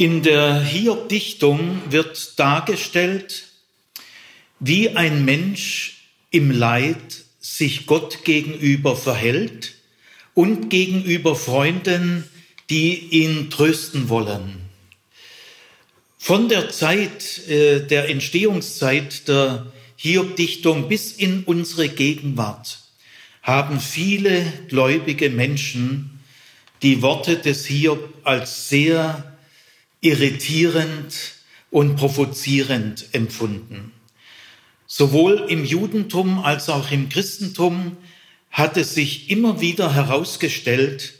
[0.00, 3.48] In der Hiob-Dichtung wird dargestellt,
[4.58, 6.96] wie ein Mensch im Leid
[7.38, 9.74] sich Gott gegenüber verhält
[10.32, 12.24] und gegenüber Freunden,
[12.70, 14.62] die ihn trösten wollen.
[16.16, 22.78] Von der Zeit, äh, der Entstehungszeit der Hiob-Dichtung bis in unsere Gegenwart
[23.42, 26.22] haben viele gläubige Menschen
[26.80, 29.29] die Worte des Hiob als sehr
[30.00, 31.14] irritierend
[31.70, 33.92] und provozierend empfunden.
[34.86, 37.96] Sowohl im Judentum als auch im Christentum
[38.50, 41.14] hat es sich immer wieder herausgestellt,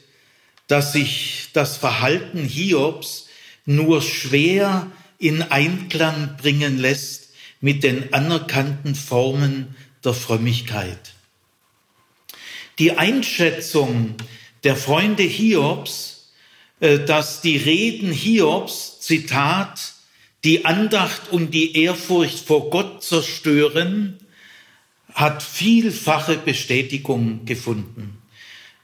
[0.66, 3.28] dass sich das Verhalten Hiobs
[3.66, 11.12] nur schwer in Einklang bringen lässt mit den anerkannten Formen der Frömmigkeit.
[12.78, 14.14] Die Einschätzung
[14.64, 16.09] der Freunde Hiobs,
[16.80, 19.92] dass die Reden Hiobs, Zitat,
[20.44, 24.18] die Andacht und die Ehrfurcht vor Gott zerstören,
[25.12, 28.18] hat vielfache Bestätigung gefunden.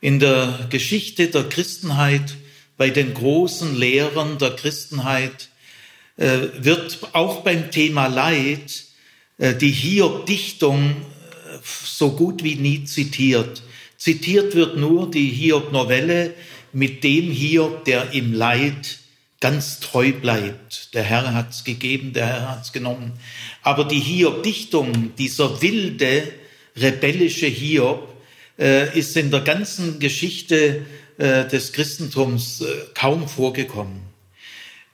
[0.00, 2.36] In der Geschichte der Christenheit,
[2.76, 5.48] bei den großen Lehrern der Christenheit,
[6.16, 8.84] äh, wird auch beim Thema Leid
[9.38, 13.62] äh, die Hiob-Dichtung äh, so gut wie nie zitiert.
[13.96, 16.34] Zitiert wird nur die Hiob-Novelle
[16.76, 18.98] mit dem Hiob, der im Leid
[19.40, 20.92] ganz treu bleibt.
[20.92, 23.14] Der Herr hat's gegeben, der Herr hat's genommen.
[23.62, 26.30] Aber die Hiob-Dichtung, dieser wilde,
[26.76, 28.14] rebellische Hiob,
[28.58, 30.84] äh, ist in der ganzen Geschichte
[31.16, 34.02] äh, des Christentums äh, kaum vorgekommen.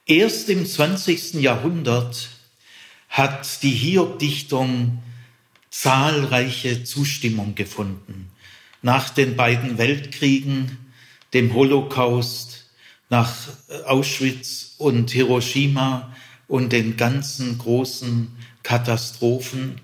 [0.06, 1.34] Erst im 20.
[1.34, 2.28] Jahrhundert
[3.08, 5.02] hat die Hiob-Dichtung
[5.68, 8.30] zahlreiche Zustimmung gefunden.
[8.82, 10.78] Nach den beiden Weltkriegen,
[11.34, 12.66] dem Holocaust,
[13.08, 13.34] nach
[13.84, 16.14] Auschwitz und Hiroshima
[16.48, 18.32] und den ganzen großen
[18.62, 19.80] Katastrophen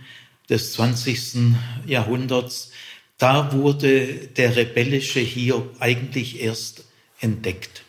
[0.48, 1.54] des 20.
[1.86, 2.70] Jahrhunderts,
[3.19, 6.84] da wurde der rebellische Hiob eigentlich erst
[7.20, 7.82] entdeckt.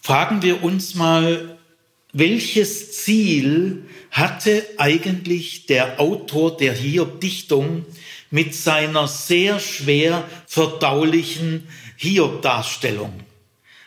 [0.00, 1.58] Fragen wir uns mal,
[2.12, 7.86] welches Ziel hatte eigentlich der Autor der Hiob-Dichtung
[8.32, 13.20] mit seiner sehr schwer verdaulichen Hiob-Darstellung.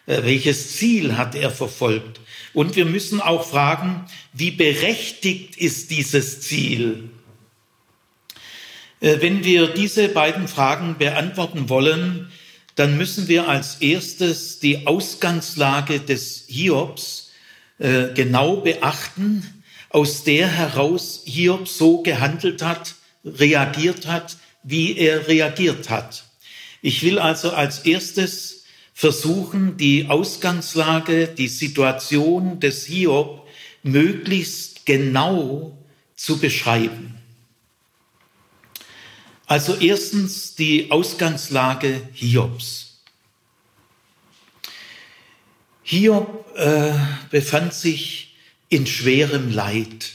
[0.06, 2.22] Äh, welches Ziel hat er verfolgt?
[2.53, 7.09] Und wir müssen auch fragen, wie berechtigt ist dieses Ziel?
[9.01, 12.31] Äh, wenn wir diese beiden Fragen beantworten wollen,
[12.75, 17.31] dann müssen wir als erstes die Ausgangslage des Hiobs
[17.79, 22.94] äh, genau beachten, aus der heraus Hiob so gehandelt hat,
[23.25, 26.25] reagiert hat, wie er reagiert hat.
[26.81, 33.47] Ich will also als erstes versuchen, die Ausgangslage, die Situation des Hiob
[33.84, 35.78] möglichst genau
[36.16, 37.16] zu beschreiben.
[39.47, 43.02] Also erstens die Ausgangslage Hiobs.
[45.84, 46.94] Hiob äh,
[47.30, 48.35] befand sich
[48.69, 50.14] in schwerem Leid.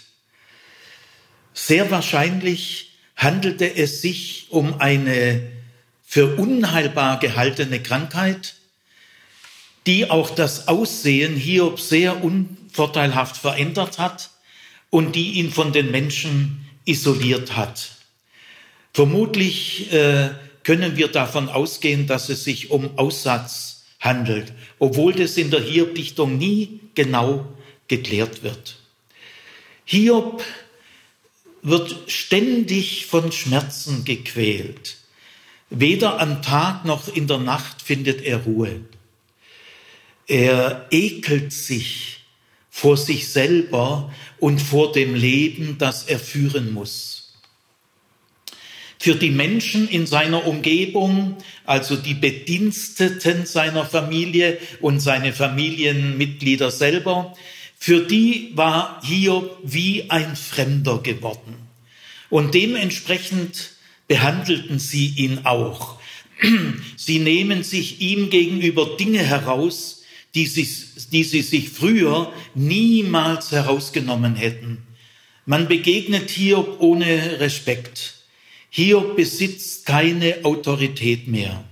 [1.54, 2.89] Sehr wahrscheinlich
[3.20, 5.42] handelte es sich um eine
[6.03, 8.54] für unheilbar gehaltene Krankheit,
[9.86, 14.31] die auch das Aussehen Hiob sehr unvorteilhaft verändert hat
[14.88, 17.91] und die ihn von den Menschen isoliert hat.
[18.94, 20.31] Vermutlich äh,
[20.64, 26.38] können wir davon ausgehen, dass es sich um Aussatz handelt, obwohl das in der Hiob-Dichtung
[26.38, 27.47] nie genau
[27.87, 28.78] geklärt wird.
[29.84, 30.42] Hiob
[31.62, 34.97] wird ständig von Schmerzen gequält.
[35.71, 38.81] Weder am Tag noch in der Nacht findet er Ruhe.
[40.26, 42.20] Er ekelt sich
[42.70, 47.34] vor sich selber und vor dem Leben, das er führen muss.
[48.99, 57.34] Für die Menschen in seiner Umgebung, also die Bediensteten seiner Familie und seine Familienmitglieder selber,
[57.82, 61.56] für die war Hiob wie ein Fremder geworden.
[62.29, 63.71] Und dementsprechend
[64.06, 65.99] behandelten sie ihn auch.
[66.97, 70.03] Sie nehmen sich ihm gegenüber Dinge heraus,
[70.35, 70.69] die sie,
[71.11, 74.79] die sie sich früher niemals herausgenommen hätten.
[75.47, 78.15] Man begegnet Hiob ohne Respekt.
[78.71, 81.65] Hiob besitzt keine Autorität mehr.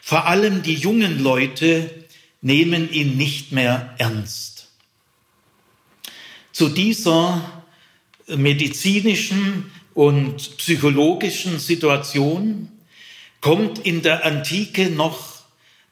[0.00, 1.90] Vor allem die jungen Leute
[2.40, 4.59] nehmen ihn nicht mehr ernst.
[6.52, 7.64] Zu dieser
[8.26, 12.68] medizinischen und psychologischen Situation
[13.40, 15.42] kommt in der Antike noch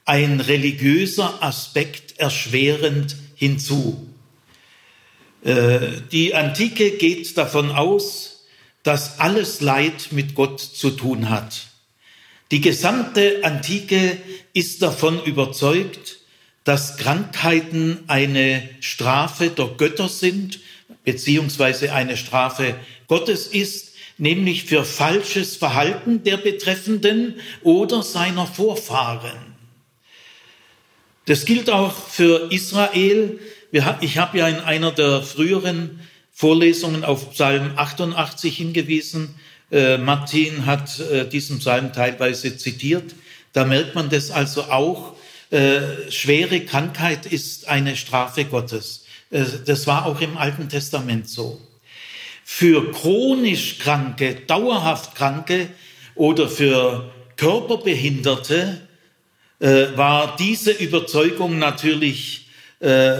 [0.05, 4.09] ein religiöser Aspekt erschwerend hinzu.
[5.45, 5.79] Äh,
[6.11, 8.47] die Antike geht davon aus,
[8.83, 11.67] dass alles Leid mit Gott zu tun hat.
[12.51, 14.17] Die gesamte Antike
[14.55, 16.18] ist davon überzeugt,
[16.69, 20.61] dass Krankheiten eine Strafe der Götter sind,
[21.03, 22.75] beziehungsweise eine Strafe
[23.07, 29.39] Gottes ist, nämlich für falsches Verhalten der Betreffenden oder seiner Vorfahren.
[31.25, 33.39] Das gilt auch für Israel.
[34.03, 36.01] Ich habe ja in einer der früheren
[36.35, 39.37] Vorlesungen auf Psalm 88 hingewiesen.
[39.73, 43.15] Äh, Martin hat äh, diesen Psalm teilweise zitiert.
[43.55, 45.15] Da merkt man das also auch.
[45.51, 49.05] Äh, schwere Krankheit ist eine Strafe Gottes.
[49.31, 51.61] das war auch im Alten Testament so.
[52.45, 55.69] Für chronisch Kranke, dauerhaft Kranke
[56.15, 58.81] oder für Körperbehinderte
[59.61, 62.49] äh, war diese Überzeugung natürlich
[62.81, 63.17] äh,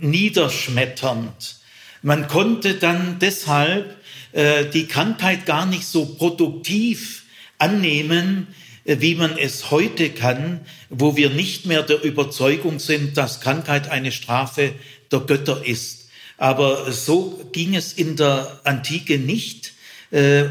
[0.00, 1.56] niederschmetternd.
[2.02, 3.96] Man konnte dann deshalb
[4.32, 7.24] äh, die Krankheit gar nicht so produktiv
[7.58, 13.40] annehmen, äh, wie man es heute kann, wo wir nicht mehr der Überzeugung sind, dass
[13.40, 14.72] Krankheit eine Strafe
[15.12, 16.08] der Götter ist.
[16.38, 19.72] Aber so ging es in der Antike nicht,
[20.10, 20.44] äh,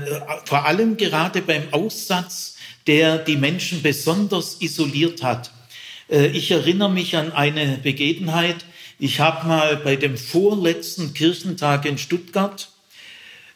[0.46, 2.58] vor allem gerade beim Aussatz
[2.88, 5.52] der die Menschen besonders isoliert hat.
[6.10, 8.66] Äh, ich erinnere mich an eine Begebenheit.
[8.98, 12.70] Ich habe mal bei dem vorletzten Kirchentag in Stuttgart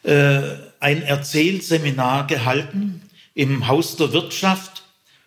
[0.04, 0.40] äh,
[0.78, 3.01] ein Erzählseminar gehalten
[3.34, 4.82] im Haus der Wirtschaft.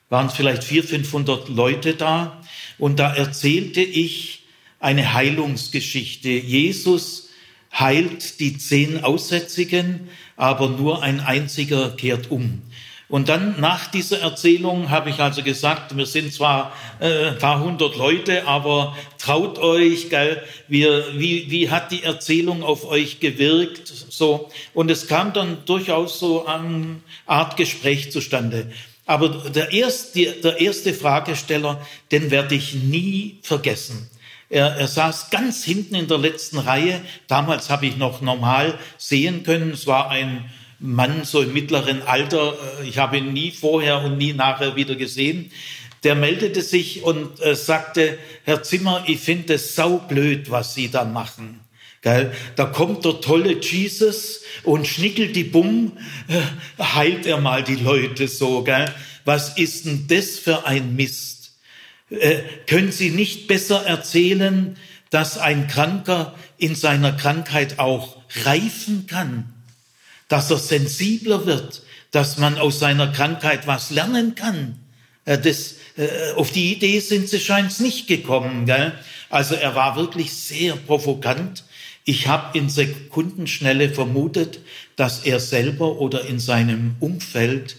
[0.09, 2.41] Waren vielleicht 400, 500 Leute da.
[2.77, 4.43] Und da erzählte ich
[4.79, 6.29] eine Heilungsgeschichte.
[6.29, 7.29] Jesus
[7.73, 12.61] heilt die zehn Aussätzigen, aber nur ein einziger kehrt um.
[13.07, 17.59] Und dann nach dieser Erzählung habe ich also gesagt, wir sind zwar äh, ein paar
[17.59, 23.87] hundert Leute, aber traut euch, gell, wir, wie, wie hat die Erzählung auf euch gewirkt?
[23.87, 24.49] So.
[24.73, 28.71] Und es kam dann durchaus so eine Art Gespräch zustande.
[29.05, 34.09] Aber der erste, der erste Fragesteller, den werde ich nie vergessen.
[34.49, 37.01] Er, er saß ganz hinten in der letzten Reihe.
[37.27, 39.71] Damals habe ich noch normal sehen können.
[39.71, 40.49] Es war ein
[40.79, 44.95] Mann so im mittleren Alter, äh, ich habe ihn nie vorher und nie nachher wieder
[44.95, 45.51] gesehen,
[46.03, 51.03] der meldete sich und äh, sagte, Herr Zimmer, ich finde es saublöd, was Sie da
[51.03, 51.61] machen.
[52.01, 52.31] Gell?
[52.55, 55.93] Da kommt der tolle Jesus und schnickelt die Bumm,
[56.27, 58.63] äh, heilt er mal die Leute so.
[58.63, 58.93] Gell?
[59.23, 61.53] Was ist denn das für ein Mist?
[62.11, 64.77] Äh, können Sie nicht besser erzählen,
[65.09, 69.54] dass ein Kranker in seiner Krankheit auch reifen kann?
[70.27, 74.79] Dass er sensibler wird, dass man aus seiner Krankheit was lernen kann.
[75.25, 78.65] Äh, das, äh, auf die Idee sind sie scheint nicht gekommen.
[78.65, 78.93] Gell?
[79.29, 81.63] Also er war wirklich sehr provokant.
[82.03, 84.59] Ich habe in Sekundenschnelle vermutet,
[84.95, 87.77] dass er selber oder in seinem Umfeld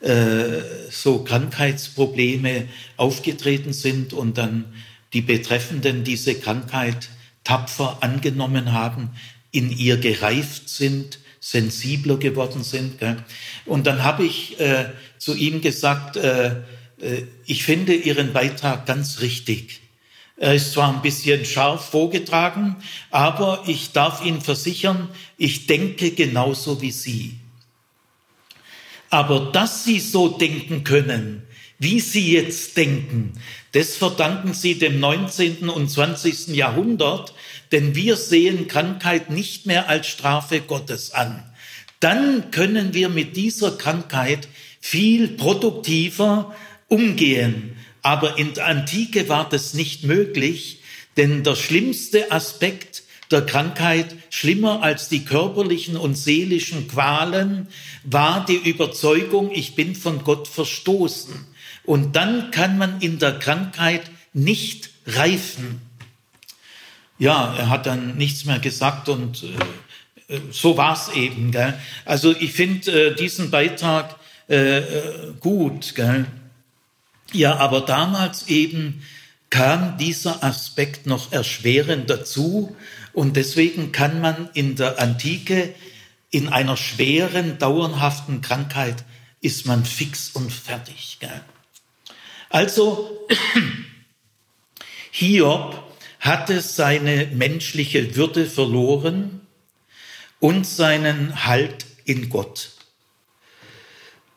[0.00, 4.64] äh, so Krankheitsprobleme aufgetreten sind und dann
[5.12, 7.08] die Betreffenden diese Krankheit
[7.44, 9.10] tapfer angenommen haben,
[9.52, 12.98] in ihr gereift sind, sensibler geworden sind.
[12.98, 13.18] Gell?
[13.66, 14.86] Und dann habe ich äh,
[15.18, 16.48] zu ihm gesagt, äh,
[17.00, 19.80] äh, ich finde Ihren Beitrag ganz richtig.
[20.36, 22.76] Er ist zwar ein bisschen scharf vorgetragen,
[23.12, 27.36] aber ich darf Ihnen versichern, ich denke genauso wie Sie.
[29.08, 31.44] Aber dass Sie so denken können,
[31.78, 33.34] wie Sie jetzt denken,
[33.70, 35.68] das verdanken Sie dem 19.
[35.68, 36.48] und 20.
[36.48, 37.32] Jahrhundert,
[37.72, 41.42] denn wir sehen Krankheit nicht mehr als Strafe Gottes an.
[42.00, 44.48] Dann können wir mit dieser Krankheit
[44.80, 46.54] viel produktiver
[46.88, 47.76] umgehen.
[48.02, 50.80] Aber in der Antike war das nicht möglich,
[51.16, 57.66] denn der schlimmste Aspekt der Krankheit, schlimmer als die körperlichen und seelischen Qualen,
[58.04, 61.34] war die Überzeugung, ich bin von Gott verstoßen.
[61.84, 65.80] Und dann kann man in der Krankheit nicht reifen.
[67.18, 71.50] Ja, er hat dann nichts mehr gesagt und äh, äh so war's eben.
[71.50, 71.78] Gell?
[72.04, 74.16] Also ich finde äh, diesen Beitrag
[74.48, 75.94] äh, äh, gut.
[75.94, 76.26] Gell?
[77.32, 79.02] Ja, aber damals eben
[79.50, 82.76] kam dieser Aspekt noch erschwerend dazu
[83.12, 85.74] und deswegen kann man in der Antike
[86.30, 89.04] in einer schweren, dauerhaften Krankheit
[89.40, 91.18] ist man fix und fertig.
[91.20, 91.40] Gell?
[92.50, 93.26] Also
[95.10, 95.85] Hiob
[96.26, 99.40] hatte seine menschliche Würde verloren
[100.40, 102.72] und seinen Halt in Gott.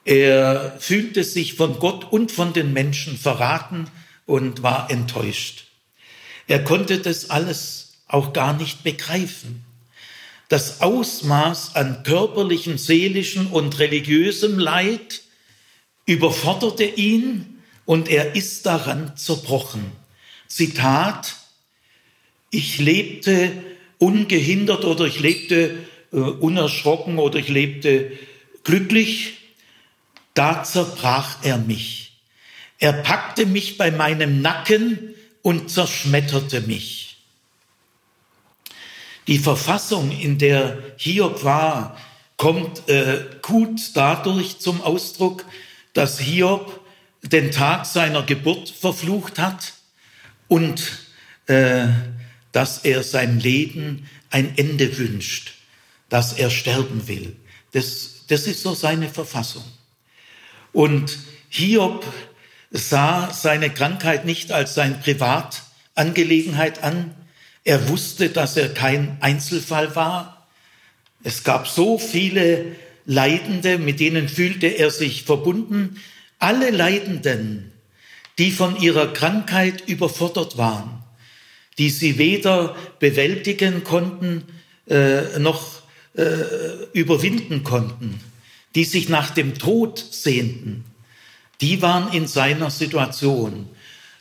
[0.05, 3.87] Er fühlte sich von Gott und von den Menschen verraten
[4.25, 5.65] und war enttäuscht.
[6.47, 9.65] Er konnte das alles auch gar nicht begreifen.
[10.47, 15.21] Das Ausmaß an körperlichen, seelischen und religiösem Leid
[16.07, 19.91] überforderte ihn und er ist daran zerbrochen.
[20.47, 21.35] Zitat,
[22.51, 23.51] ich lebte
[23.97, 25.77] ungehindert oder ich lebte
[26.11, 28.11] äh, unerschrocken oder ich lebte
[28.63, 29.37] glücklich,
[30.33, 32.21] da zerbrach er mich.
[32.79, 37.17] Er packte mich bei meinem Nacken und zerschmetterte mich.
[39.27, 41.97] Die Verfassung, in der Hiob war,
[42.37, 45.45] kommt äh, gut dadurch zum Ausdruck,
[45.93, 46.79] dass Hiob
[47.21, 49.73] den Tag seiner Geburt verflucht hat
[50.47, 50.81] und
[51.47, 51.87] äh,
[52.51, 55.53] dass er sein Leben ein Ende wünscht,
[56.09, 57.35] dass er sterben will.
[57.71, 59.63] Das, das ist so seine Verfassung.
[60.71, 61.17] Und
[61.49, 62.05] Hiob
[62.71, 67.13] sah seine Krankheit nicht als seine Privatangelegenheit an.
[67.63, 70.47] Er wusste, dass er kein Einzelfall war.
[71.23, 72.75] Es gab so viele
[73.05, 76.01] Leidende, mit denen fühlte er sich verbunden.
[76.37, 77.71] Alle Leidenden,
[78.37, 80.98] die von ihrer Krankheit überfordert waren,
[81.79, 84.43] die sie weder bewältigen konnten
[84.87, 85.81] äh, noch
[86.15, 86.23] äh,
[86.91, 88.19] überwinden konnten,
[88.75, 90.83] die sich nach dem Tod sehnten,
[91.61, 93.69] die waren in seiner Situation.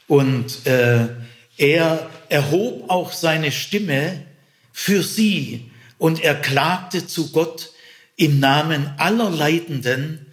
[0.06, 1.08] Und äh,
[1.56, 4.24] er erhob auch seine Stimme
[4.72, 7.72] für sie und er klagte zu Gott
[8.16, 10.26] im Namen aller Leidenden,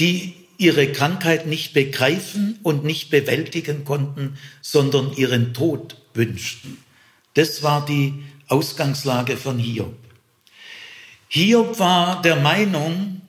[0.00, 6.78] die ihre Krankheit nicht begreifen und nicht bewältigen konnten, sondern ihren Tod wünschten.
[7.34, 9.94] Das war die Ausgangslage von Hiob.
[11.28, 13.22] Hiob war der Meinung,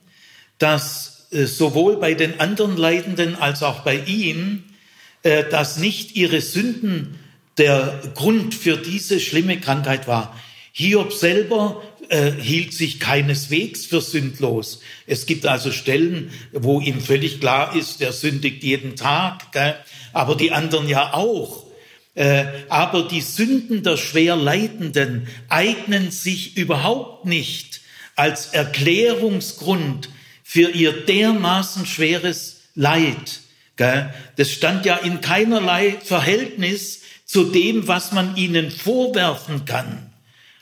[0.58, 4.64] dass äh, sowohl bei den anderen Leidenden als auch bei ihm,
[5.22, 7.18] äh, dass nicht ihre Sünden
[7.56, 10.38] der Grund für diese schlimme Krankheit war.
[10.72, 14.80] Hiob selber äh, hielt sich keineswegs für sündlos.
[15.06, 19.76] Es gibt also Stellen, wo ihm völlig klar ist, er sündigt jeden Tag, gell?
[20.12, 21.63] aber die anderen ja auch.
[22.14, 27.80] Äh, aber die Sünden der schwer Leidenden eignen sich überhaupt nicht
[28.16, 30.08] als Erklärungsgrund
[30.42, 33.40] für ihr dermaßen schweres Leid.
[33.76, 40.12] Das stand ja in keinerlei Verhältnis zu dem, was man ihnen vorwerfen kann.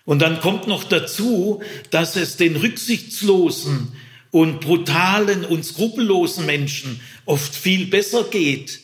[0.07, 3.93] Und dann kommt noch dazu, dass es den rücksichtslosen
[4.31, 8.81] und brutalen und skrupellosen Menschen oft viel besser geht.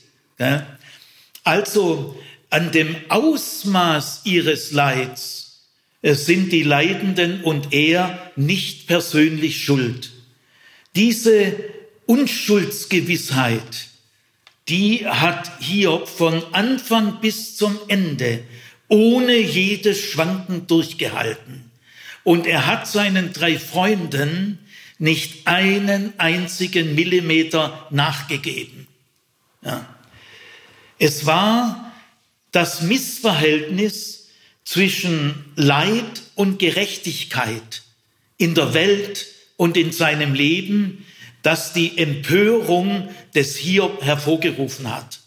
[1.43, 2.15] Also
[2.51, 5.67] an dem Ausmaß ihres Leids
[6.03, 10.11] äh, sind die Leidenden und er nicht persönlich schuld.
[10.97, 11.55] Diese
[12.07, 13.89] Unschuldsgewissheit,
[14.69, 18.45] die hat Hiob von Anfang bis zum Ende
[18.89, 21.71] ohne jedes Schwanken durchgehalten.
[22.25, 24.59] Und er hat seinen drei Freunden
[24.99, 28.87] nicht einen einzigen Millimeter nachgegeben.
[29.63, 29.87] Ja.
[30.99, 31.88] Es war
[32.53, 34.29] das Missverhältnis
[34.65, 37.83] zwischen Leid und Gerechtigkeit
[38.37, 39.27] in der Welt
[39.57, 41.05] und in seinem Leben,
[41.43, 45.21] das die Empörung des Hiob hervorgerufen hat.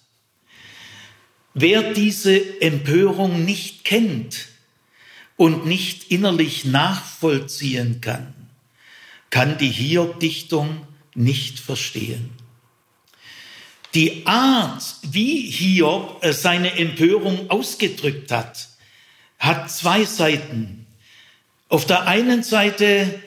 [1.53, 4.47] Wer diese Empörung nicht kennt
[5.35, 8.33] und nicht innerlich nachvollziehen kann,
[9.29, 10.85] kann die Hiob-Dichtung
[11.15, 12.29] nicht verstehen.
[13.93, 18.69] Die Art, wie Hiob äh, seine Empörung ausgedrückt hat,
[19.37, 20.85] hat zwei Seiten.
[21.67, 23.21] Auf der einen Seite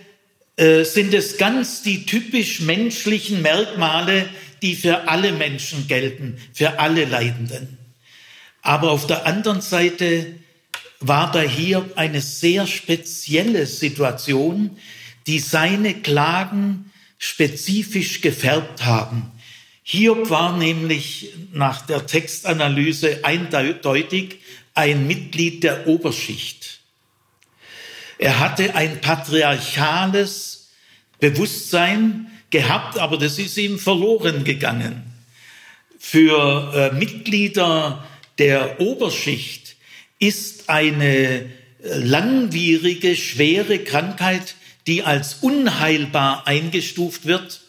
[0.57, 4.29] äh, sind es ganz die typisch menschlichen Merkmale,
[4.63, 7.79] die für alle Menschen gelten, für alle Leidenden.
[8.63, 10.27] Aber auf der anderen Seite
[11.01, 14.79] war da Hiob eine sehr spezielle Situation,
[15.27, 19.31] die seine Klagen spezifisch gefärbt haben.
[19.87, 24.39] Hiob war nämlich nach der Textanalyse eindeutig
[24.73, 26.81] ein Mitglied der Oberschicht.
[28.17, 30.71] Er hatte ein patriarchales
[31.21, 35.03] Bewusstsein gehabt, aber das ist ihm verloren gegangen.
[35.99, 38.07] Für äh, Mitglieder
[38.39, 39.77] der Oberschicht
[40.19, 41.49] ist eine äh,
[41.83, 44.55] langwierige, schwere Krankheit,
[44.87, 47.64] die als unheilbar eingestuft wird,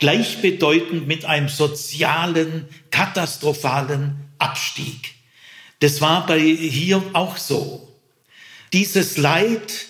[0.00, 5.14] gleichbedeutend mit einem sozialen, katastrophalen Abstieg.
[5.78, 7.88] Das war bei hier auch so.
[8.72, 9.86] Dieses Leid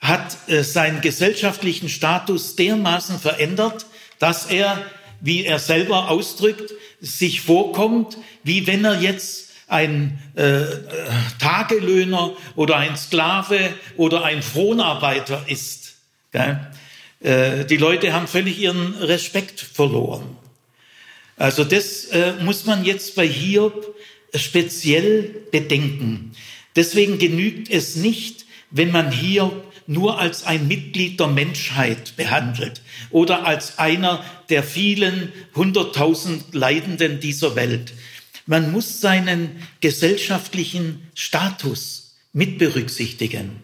[0.00, 3.86] hat äh, seinen gesellschaftlichen Status dermaßen verändert,
[4.18, 4.82] dass er,
[5.20, 10.62] wie er selber ausdrückt, sich vorkommt, wie wenn er jetzt ein äh,
[11.38, 15.94] Tagelöhner oder ein Sklave oder ein Fronarbeiter ist.
[16.32, 16.54] Äh,
[17.24, 20.36] die Leute haben völlig ihren Respekt verloren.
[21.36, 23.94] Also das äh, muss man jetzt bei Hiob
[24.34, 26.32] speziell bedenken.
[26.76, 33.46] Deswegen genügt es nicht, wenn man Hiob nur als ein Mitglied der Menschheit behandelt oder
[33.46, 37.92] als einer der vielen hunderttausend Leidenden dieser Welt.
[38.46, 43.62] Man muss seinen gesellschaftlichen Status mit berücksichtigen.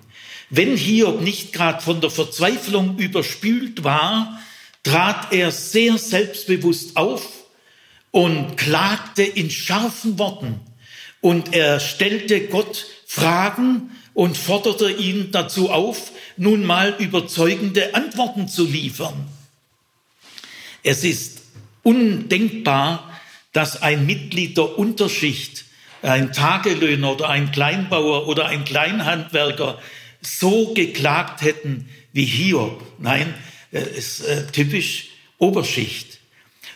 [0.50, 4.40] Wenn Hiob nicht gerade von der Verzweiflung überspült war,
[4.83, 7.26] trat er sehr selbstbewusst auf
[8.11, 10.61] und klagte in scharfen Worten.
[11.21, 18.64] Und er stellte Gott Fragen und forderte ihn dazu auf, nun mal überzeugende Antworten zu
[18.64, 19.28] liefern.
[20.83, 21.42] Es ist
[21.83, 23.09] undenkbar,
[23.52, 25.64] dass ein Mitglied der Unterschicht,
[26.02, 29.78] ein Tagelöhner oder ein Kleinbauer oder ein Kleinhandwerker
[30.20, 32.82] so geklagt hätten wie Hiob.
[32.98, 33.34] Nein,
[33.72, 35.08] es ist äh, typisch
[35.38, 36.18] Oberschicht.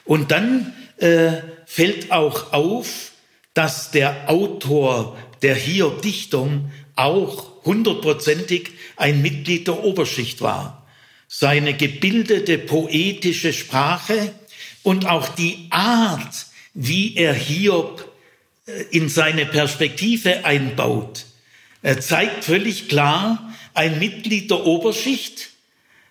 [0.04, 1.32] Und dann äh,
[1.66, 3.12] fällt auch auf,
[3.54, 10.86] dass der Autor der Hiob-Dichtung auch hundertprozentig ein Mitglied der Oberschicht war.
[11.28, 14.32] Seine gebildete poetische Sprache
[14.82, 18.12] und auch die Art, wie er Hiob
[18.66, 21.26] äh, in seine Perspektive einbaut,
[22.00, 25.50] zeigt völlig klar, ein Mitglied der Oberschicht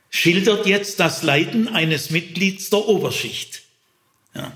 [0.10, 3.64] schildert jetzt das Leiden eines Mitglieds der Oberschicht.
[4.36, 4.52] Ja,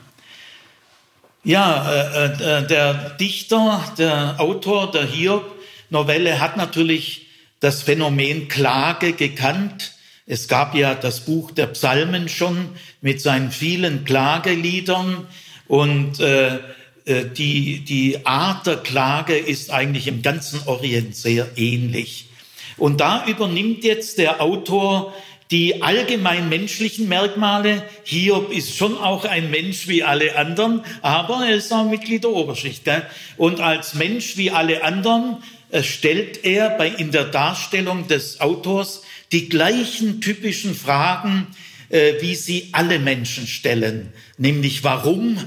[1.43, 7.27] ja äh, äh, der Dichter, der Autor der Hiob-Novelle hat natürlich
[7.59, 9.93] das Phänomen Klage gekannt.
[10.27, 12.69] Es gab ja das Buch der Psalmen schon
[13.01, 15.25] mit seinen vielen Klageliedern
[15.67, 16.59] und äh, äh,
[17.07, 22.29] die, die Art der Klage ist eigentlich im ganzen Orient sehr ähnlich.
[22.77, 25.13] Und da übernimmt jetzt der Autor
[25.51, 27.83] die allgemein menschlichen Merkmale.
[28.03, 32.31] Hiob ist schon auch ein Mensch wie alle anderen, aber er ist auch Mitglied der
[32.31, 32.83] Oberschicht.
[32.83, 33.03] Gell?
[33.37, 35.37] Und als Mensch wie alle anderen
[35.69, 41.47] äh, stellt er bei, in der Darstellung des Autors die gleichen typischen Fragen,
[41.89, 45.37] äh, wie sie alle Menschen stellen, nämlich warum,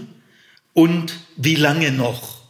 [0.74, 2.40] und wie lange noch.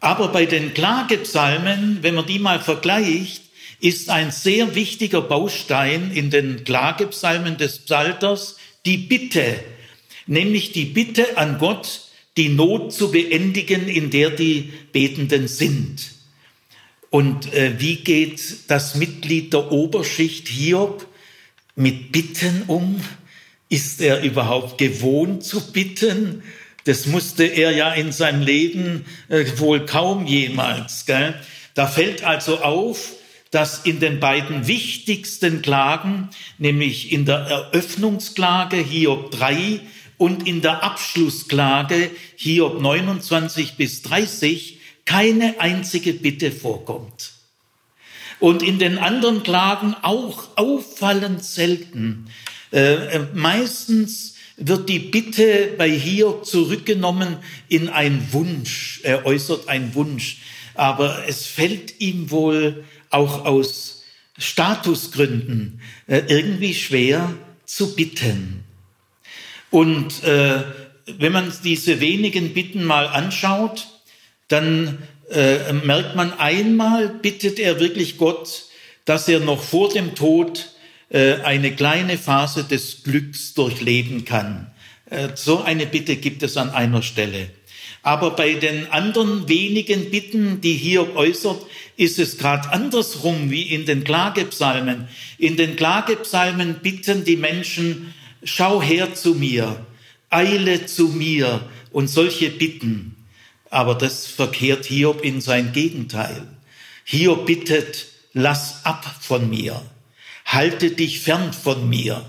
[0.00, 3.42] Aber bei den Klagepsalmen, wenn man die mal vergleicht,
[3.80, 9.60] ist ein sehr wichtiger Baustein in den Klagepsalmen des Psalters die Bitte,
[10.26, 12.02] nämlich die Bitte an Gott,
[12.36, 16.12] die Not zu beendigen, in der die Betenden sind.
[17.10, 21.06] Und äh, wie geht das Mitglied der Oberschicht Hiob
[21.74, 23.00] mit Bitten um?
[23.68, 26.42] Ist er überhaupt gewohnt zu bitten?
[26.86, 31.04] Das musste er ja in seinem Leben äh, wohl kaum jemals.
[31.04, 31.34] Gell?
[31.74, 33.12] Da fällt also auf,
[33.50, 39.80] dass in den beiden wichtigsten Klagen, nämlich in der Eröffnungsklage Hiob 3
[40.16, 47.32] und in der Abschlussklage Hiob 29 bis 30, keine einzige Bitte vorkommt.
[48.38, 52.30] Und in den anderen Klagen auch auffallend selten.
[52.72, 57.36] Äh, äh meistens wird die Bitte bei Hiob zurückgenommen
[57.68, 59.00] in einen Wunsch.
[59.02, 60.38] Er äußert einen Wunsch.
[60.74, 64.04] Aber es fällt ihm wohl auch aus
[64.38, 67.32] Statusgründen äh, irgendwie schwer
[67.64, 68.64] zu bitten.
[69.70, 70.62] Und äh,
[71.06, 73.86] wenn man diese wenigen Bitten mal anschaut,
[74.48, 74.98] dann
[75.30, 78.66] äh, merkt man einmal, bittet er wirklich Gott,
[79.04, 80.70] dass er noch vor dem Tod
[81.10, 84.70] eine kleine Phase des Glücks durchleben kann.
[85.10, 87.50] Äh, so eine Bitte gibt es an einer Stelle.
[88.02, 91.66] Aber bei den anderen wenigen Bitten, die hier äußert,
[91.96, 95.08] ist es gerade andersrum wie in den Klagepsalmen.
[95.38, 98.14] In den Klagepsalmen bitten die Menschen,
[98.44, 99.84] schau her zu mir,
[100.30, 103.16] eile zu mir und solche Bitten.
[103.70, 106.46] Aber das verkehrt Hiob in sein Gegenteil.
[107.04, 109.82] Hiob bittet, lass ab von mir
[110.46, 112.24] halte dich fern von mir.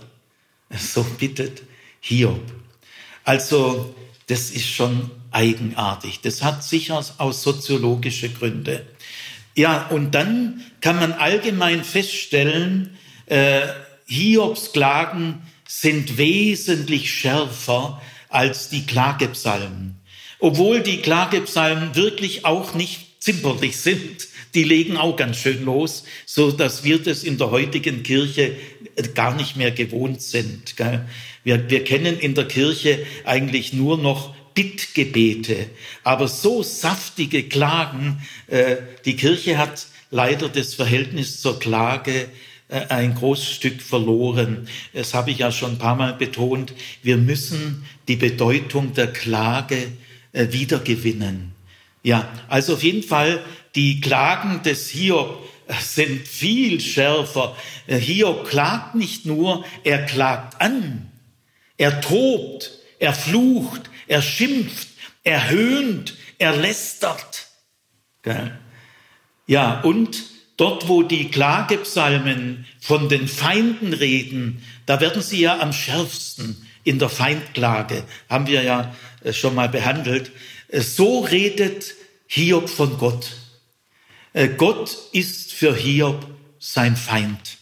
[0.77, 1.63] So bittet
[2.01, 2.41] Hiob.
[3.23, 3.95] Also,
[4.27, 6.19] das ist schon eigenartig.
[6.21, 8.86] Das hat sicher aus soziologische Gründe.
[9.56, 13.67] Ja, und dann kann man allgemein feststellen, äh,
[14.06, 19.99] Hiobs Klagen sind wesentlich schärfer als die Klagepsalmen.
[20.39, 26.51] Obwohl die Klagepsalmen wirklich auch nicht zimperlich sind die legen auch ganz schön los, so
[26.51, 28.55] dass wir das in der heutigen Kirche
[29.13, 30.75] gar nicht mehr gewohnt sind.
[31.43, 35.67] Wir, wir kennen in der Kirche eigentlich nur noch Bittgebete,
[36.03, 38.23] aber so saftige Klagen.
[38.47, 42.27] Äh, die Kirche hat leider das Verhältnis zur Klage
[42.69, 44.67] äh, ein großes Stück verloren.
[44.93, 46.73] Das habe ich ja schon ein paar Mal betont.
[47.03, 49.77] Wir müssen die Bedeutung der Klage
[50.33, 51.53] äh, wiedergewinnen.
[52.03, 53.43] Ja, also auf jeden Fall
[53.77, 55.47] die Klagen des Hiob
[55.79, 57.55] sind viel schärfer.
[57.87, 61.11] Hiob klagt nicht nur, er klagt an.
[61.77, 64.87] Er tobt, er flucht, er schimpft,
[65.23, 67.47] er höhnt, er lästert.
[69.45, 70.23] Ja, und
[70.57, 76.97] dort, wo die Klagepsalmen von den Feinden reden, da werden sie ja am schärfsten in
[76.97, 80.31] der Feindklage, haben wir ja äh, schon mal behandelt.
[80.69, 81.93] Äh, so redet
[82.27, 83.46] Hiob von Gott.
[84.33, 86.27] Äh, Gott ist für Hiob
[86.59, 87.57] sein Feind.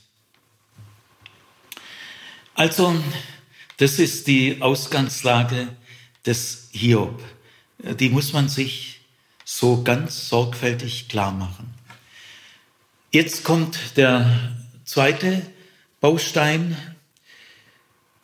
[2.56, 2.96] Also,
[3.78, 5.68] das ist die Ausgangslage
[6.26, 7.22] des Hiob.
[8.00, 9.02] Die muss man sich
[9.44, 11.74] so ganz sorgfältig klar machen.
[13.12, 15.42] Jetzt kommt der zweite
[16.02, 16.78] Baustein.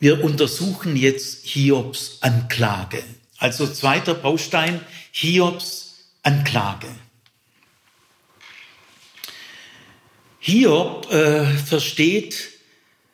[0.00, 3.02] Wir untersuchen jetzt Hiobs Anklage.
[3.38, 4.80] Also zweiter Baustein,
[5.12, 6.88] Hiobs Anklage.
[10.44, 12.48] Hiob äh, versteht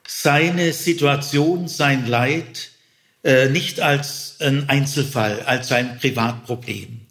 [0.06, 2.70] seine Situation, sein Leid
[3.22, 7.02] äh, nicht als ein Einzelfall, als ein Privatproblem,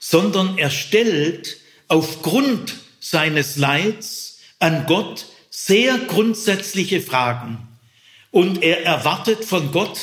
[0.00, 7.68] sondern er stellt aufgrund seines Leids an Gott sehr grundsätzliche Fragen
[8.30, 9.98] und er erwartet von Gott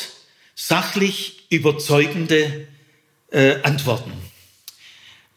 [0.54, 2.68] sachlich überzeugende
[3.32, 4.14] äh, Antworten.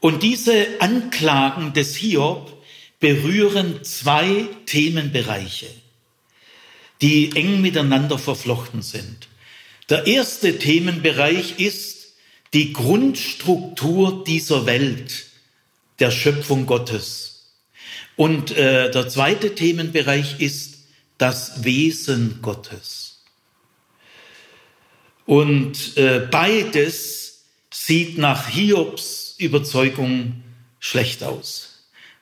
[0.00, 2.57] Und diese Anklagen des Hiob
[3.00, 5.68] berühren zwei Themenbereiche,
[7.00, 9.28] die eng miteinander verflochten sind.
[9.88, 12.14] Der erste Themenbereich ist
[12.52, 15.26] die Grundstruktur dieser Welt,
[15.98, 17.54] der Schöpfung Gottes.
[18.16, 20.78] Und äh, der zweite Themenbereich ist
[21.18, 23.20] das Wesen Gottes.
[25.26, 30.42] Und äh, beides sieht nach Hiobs Überzeugung
[30.80, 31.67] schlecht aus.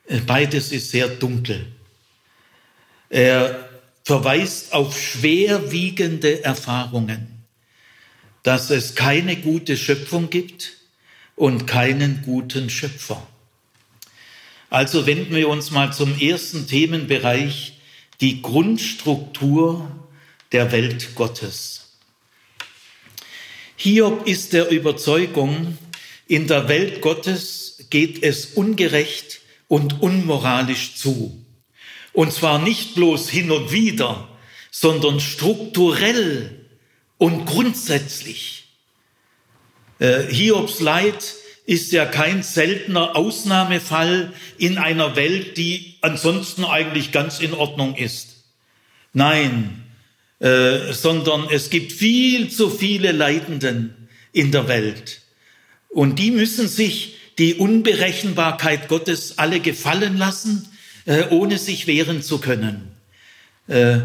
[0.07, 1.67] Äh, beides ist sehr dunkel.
[3.09, 3.69] Er
[4.03, 7.37] verweist auf schwerwiegende Erfahrungen
[8.47, 10.77] dass es keine gute Schöpfung gibt
[11.35, 13.27] und keinen guten Schöpfer.
[14.69, 17.73] Also wenden wir uns mal zum ersten Themenbereich,
[18.21, 19.91] die Grundstruktur
[20.53, 21.89] der Welt Gottes.
[23.75, 25.77] Hiob ist der Überzeugung,
[26.25, 31.43] in der Welt Gottes geht es ungerecht und unmoralisch zu.
[32.13, 34.27] Und zwar nicht bloß hin und wieder,
[34.71, 36.65] sondern strukturell
[37.17, 38.65] und grundsätzlich.
[39.99, 47.39] Äh, Hiobs Leid ist ja kein seltener Ausnahmefall in einer Welt, die ansonsten eigentlich ganz
[47.39, 48.45] in Ordnung ist.
[49.13, 49.83] Nein,
[50.39, 55.21] äh, sondern es gibt viel zu viele Leidenden in der Welt.
[55.89, 60.69] Und die müssen sich die Unberechenbarkeit Gottes alle gefallen lassen,
[61.05, 62.91] äh, ohne sich wehren zu können.
[63.67, 63.99] Äh,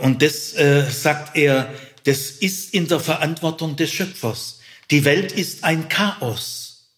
[0.00, 1.72] und das äh, sagt er,
[2.04, 4.60] das ist in der Verantwortung des Schöpfers.
[4.90, 6.88] Die Welt ist ein Chaos.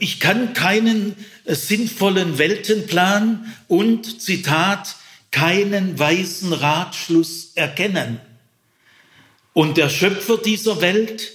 [0.00, 1.14] Ich kann keinen
[1.46, 4.96] sinnvollen Weltenplan und, Zitat,
[5.30, 8.20] keinen weisen Ratschluss erkennen.
[9.52, 11.30] Und der Schöpfer dieser Welt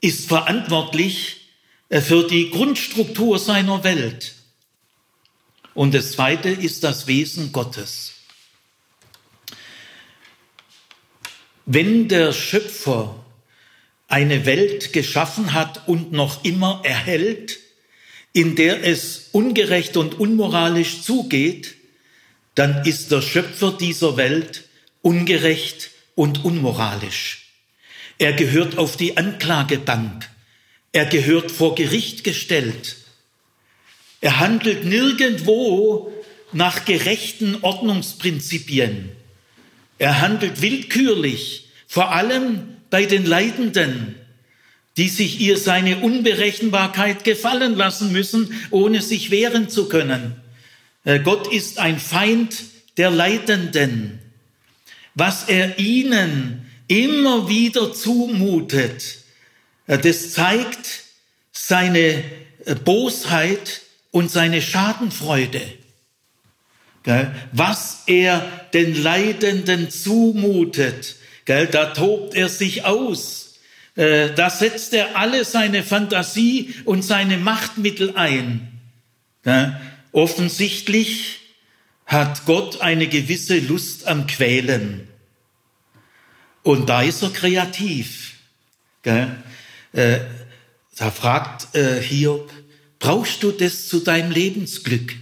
[0.00, 1.39] ist verantwortlich
[1.90, 4.34] für die Grundstruktur seiner Welt.
[5.74, 8.12] Und das Zweite ist das Wesen Gottes.
[11.66, 13.24] Wenn der Schöpfer
[14.06, 17.58] eine Welt geschaffen hat und noch immer erhält,
[18.32, 21.74] in der es ungerecht und unmoralisch zugeht,
[22.54, 24.68] dann ist der Schöpfer dieser Welt
[25.02, 27.52] ungerecht und unmoralisch.
[28.18, 30.29] Er gehört auf die Anklagebank.
[30.92, 32.96] Er gehört vor Gericht gestellt.
[34.20, 36.12] Er handelt nirgendwo
[36.52, 39.10] nach gerechten Ordnungsprinzipien.
[39.98, 44.16] Er handelt willkürlich, vor allem bei den Leidenden,
[44.96, 50.34] die sich ihr seine Unberechenbarkeit gefallen lassen müssen, ohne sich wehren zu können.
[51.04, 52.56] Äh, Gott ist ein Feind
[52.96, 54.18] der Leidenden.
[55.14, 59.19] Was er ihnen immer wieder zumutet,
[59.98, 61.04] das zeigt
[61.52, 62.22] seine
[62.64, 65.62] äh, Bosheit und seine Schadenfreude.
[67.52, 68.40] was er
[68.74, 73.58] den Leidenden zumutet, da tobt er sich aus.
[73.96, 78.68] Äh, da setzt er alle seine Fantasie und seine Machtmittel ein.
[80.12, 81.40] Offensichtlich
[82.06, 85.08] hat Gott eine gewisse Lust am Quälen.
[86.62, 88.34] Und da ist er kreativ.
[89.92, 90.20] Äh,
[90.96, 92.50] da fragt äh, Hiob,
[92.98, 95.14] brauchst du das zu deinem Lebensglück?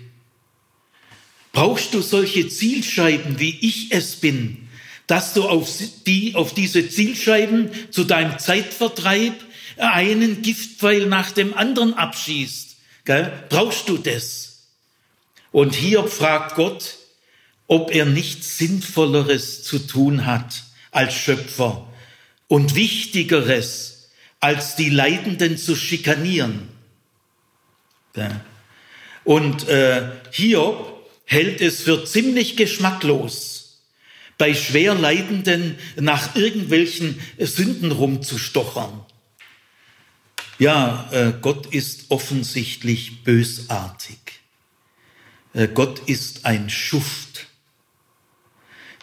[1.53, 4.69] Brauchst du solche Zielscheiben, wie ich es bin,
[5.07, 5.69] dass du auf,
[6.07, 9.35] die, auf diese Zielscheiben zu deinem Zeitvertreib
[9.77, 12.77] einen Giftpfeil nach dem anderen abschießt?
[13.05, 13.33] Gell?
[13.49, 14.67] Brauchst du das?
[15.51, 16.97] Und Hiob fragt Gott,
[17.67, 21.87] ob er nichts Sinnvolleres zu tun hat als Schöpfer
[22.49, 23.88] und Wichtigeres,
[24.41, 26.69] als die Leidenden zu schikanieren.
[29.25, 33.83] Und äh, Hiob hält es für ziemlich geschmacklos,
[34.39, 39.05] bei Schwerleidenden nach irgendwelchen Sünden rumzustochern.
[40.59, 44.19] Ja, äh, Gott ist offensichtlich bösartig.
[45.53, 47.47] Äh, Gott ist ein Schuft.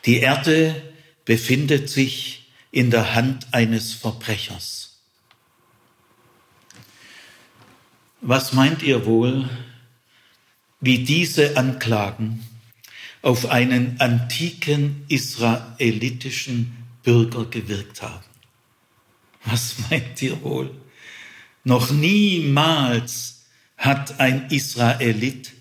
[0.05, 0.81] Die Erde
[1.23, 4.84] befindet sich in der Hand eines Verbrechers.
[8.27, 9.49] Was meint ihr wohl,
[10.81, 12.43] wie diese Anklagen
[13.25, 18.23] auf einen antiken israelitischen Bürger gewirkt haben.
[19.45, 20.69] Was meint ihr wohl?
[21.63, 23.45] Noch niemals
[23.77, 25.53] hat ein Israelit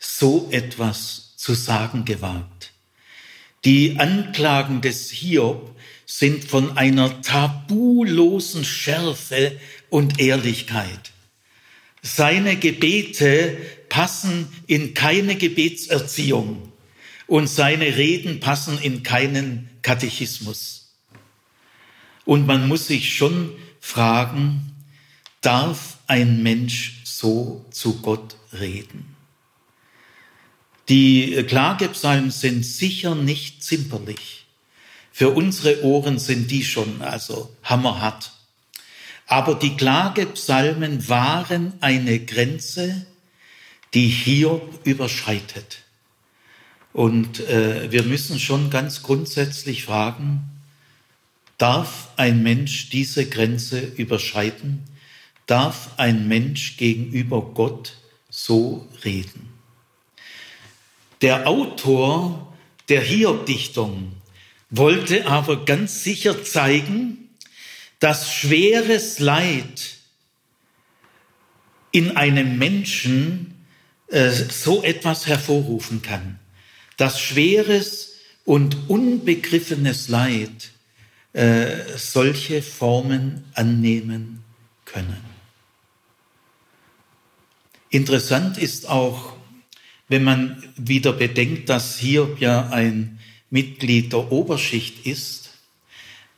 [0.00, 2.72] so etwas zu sagen gewagt.
[3.64, 11.12] Die Anklagen des Hiob sind von einer tabulosen Schärfe und Ehrlichkeit.
[12.02, 13.56] Seine Gebete
[13.88, 16.72] passen in keine Gebetserziehung
[17.28, 20.92] und seine Reden passen in keinen Katechismus.
[22.24, 24.72] Und man muss sich schon fragen,
[25.40, 29.14] darf ein Mensch so zu Gott reden?
[30.88, 34.46] Die Klagepsalmen sind sicher nicht zimperlich.
[35.12, 38.32] Für unsere Ohren sind die schon also hammerhart.
[39.32, 43.06] Aber die Klagepsalmen waren eine Grenze,
[43.94, 45.84] die Hiob überschreitet.
[46.92, 50.42] Und äh, wir müssen schon ganz grundsätzlich fragen,
[51.56, 54.82] darf ein Mensch diese Grenze überschreiten?
[55.46, 57.94] Darf ein Mensch gegenüber Gott
[58.28, 59.48] so reden?
[61.22, 62.52] Der Autor
[62.90, 64.12] der Hiob-Dichtung
[64.68, 67.21] wollte aber ganz sicher zeigen,
[68.02, 69.98] dass schweres Leid
[71.92, 73.64] in einem Menschen
[74.08, 76.40] äh, so etwas hervorrufen kann,
[76.96, 80.72] dass schweres und unbegriffenes Leid
[81.32, 84.42] äh, solche Formen annehmen
[84.84, 85.22] können.
[87.88, 89.34] Interessant ist auch,
[90.08, 95.41] wenn man wieder bedenkt, dass Hiob ja ein Mitglied der Oberschicht ist,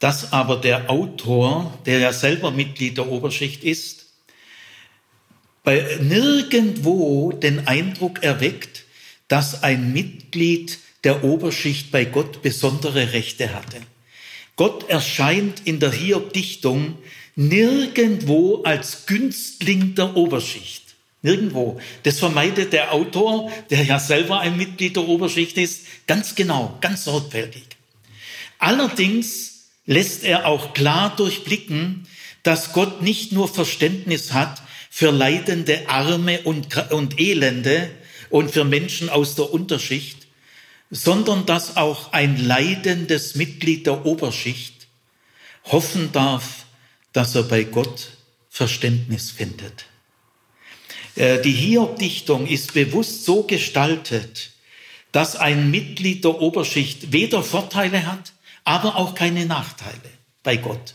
[0.04, 4.04] dass aber der Autor, der ja selber Mitglied der Oberschicht ist,
[5.62, 8.84] bei nirgendwo den Eindruck erweckt,
[9.28, 13.78] dass ein Mitglied der Oberschicht bei Gott besondere Rechte hatte.
[14.56, 16.98] Gott erscheint in der Hiob-Dichtung
[17.34, 20.82] nirgendwo als Günstling der Oberschicht.
[21.22, 21.80] Nirgendwo.
[22.02, 27.04] Das vermeidet der Autor, der ja selber ein Mitglied der Oberschicht ist, ganz genau, ganz
[27.04, 27.64] sorgfältig.
[28.58, 29.53] Allerdings
[29.86, 32.06] lässt er auch klar durchblicken,
[32.42, 37.90] dass Gott nicht nur Verständnis hat für leidende Arme und, und Elende
[38.30, 40.26] und für Menschen aus der Unterschicht,
[40.90, 44.86] sondern dass auch ein leidendes Mitglied der Oberschicht
[45.64, 46.66] hoffen darf,
[47.12, 48.10] dass er bei Gott
[48.50, 49.86] Verständnis findet.
[51.16, 54.52] Äh, die Hiob-Dichtung ist bewusst so gestaltet,
[55.10, 58.33] dass ein Mitglied der Oberschicht weder Vorteile hat,
[58.64, 60.10] aber auch keine Nachteile
[60.42, 60.94] bei Gott.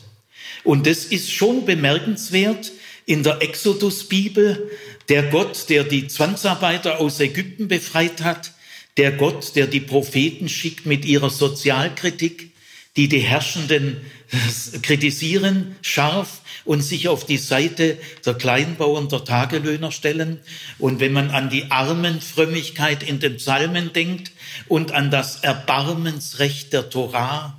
[0.63, 2.71] Und das ist schon bemerkenswert,
[3.05, 4.69] in der Exodus-Bibel,
[5.09, 8.53] der Gott, der die Zwangsarbeiter aus Ägypten befreit hat,
[8.97, 12.51] der Gott, der die Propheten schickt mit ihrer Sozialkritik,
[12.95, 13.97] die die Herrschenden
[14.83, 20.39] kritisieren, scharf und sich auf die Seite der Kleinbauern, der Tagelöhner stellen.
[20.77, 24.31] Und wenn man an die Armenfrömmigkeit in den Psalmen denkt
[24.67, 27.58] und an das Erbarmensrecht der Torah,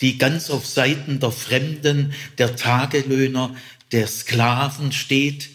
[0.00, 3.54] die ganz auf Seiten der Fremden, der Tagelöhner,
[3.92, 5.50] der Sklaven steht,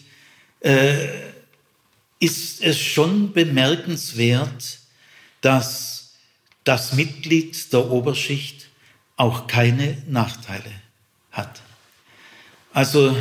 [0.60, 1.08] äh,
[2.18, 4.78] ist es schon bemerkenswert,
[5.40, 6.14] dass
[6.64, 8.68] das Mitglied der Oberschicht
[9.16, 10.70] auch keine Nachteile
[11.30, 11.62] hat.
[12.72, 13.16] Also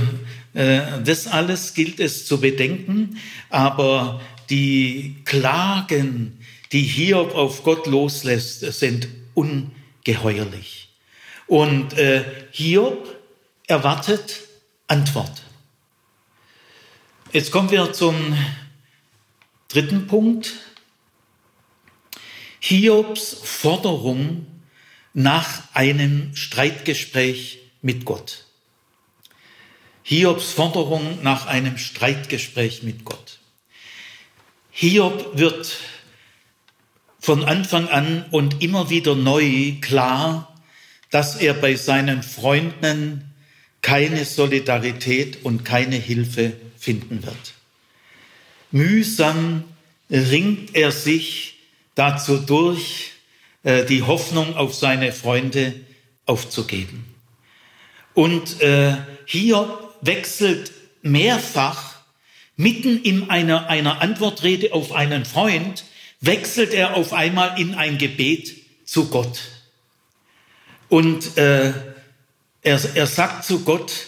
[0.54, 6.40] äh, das alles gilt es zu bedenken, aber die Klagen,
[6.72, 10.85] die Hiob auf Gott loslässt, sind ungeheuerlich.
[11.48, 13.16] Und äh, Hiob
[13.68, 14.42] erwartet
[14.88, 15.44] Antwort.
[17.32, 18.36] Jetzt kommen wir zum
[19.68, 20.54] dritten Punkt.
[22.60, 24.48] Hiobs Forderung
[25.14, 28.46] nach einem Streitgespräch mit Gott.
[30.04, 33.40] Hiobs Forderung nach einem Streitgespräch mit Gott.
[34.72, 35.78] Hiob wird
[37.20, 40.55] von Anfang an und immer wieder neu klar,
[41.16, 43.32] dass er bei seinen Freunden
[43.82, 47.54] keine Solidarität und keine Hilfe finden wird.
[48.70, 49.64] Mühsam
[50.10, 51.56] ringt er sich
[51.96, 53.12] dazu durch,
[53.64, 55.76] äh, die Hoffnung auf seine Freunde
[56.26, 57.06] aufzugeben.
[58.14, 61.96] Und äh, Hiob wechselt mehrfach
[62.58, 65.86] mitten in einer, einer Antwortrede auf einen Freund,
[66.20, 69.55] wechselt er auf einmal in ein Gebet zu Gott.
[70.90, 71.74] Und äh,
[72.62, 74.08] er, er sagt zu Gott,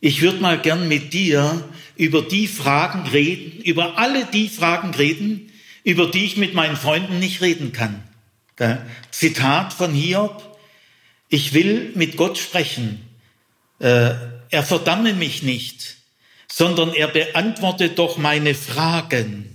[0.00, 1.64] ich würde mal gern mit dir
[1.96, 5.52] über die Fragen reden, über alle die Fragen reden,
[5.84, 8.02] über die ich mit meinen Freunden nicht reden kann.
[9.10, 10.58] Zitat von Hiob,
[11.28, 13.00] ich will mit Gott sprechen.
[13.78, 14.14] Äh,
[14.50, 15.96] er verdamme mich nicht,
[16.50, 19.54] sondern er beantwortet doch meine Fragen.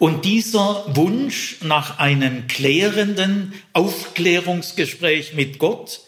[0.00, 6.00] Und dieser Wunsch nach einem klärenden Aufklärungsgespräch mit Gott,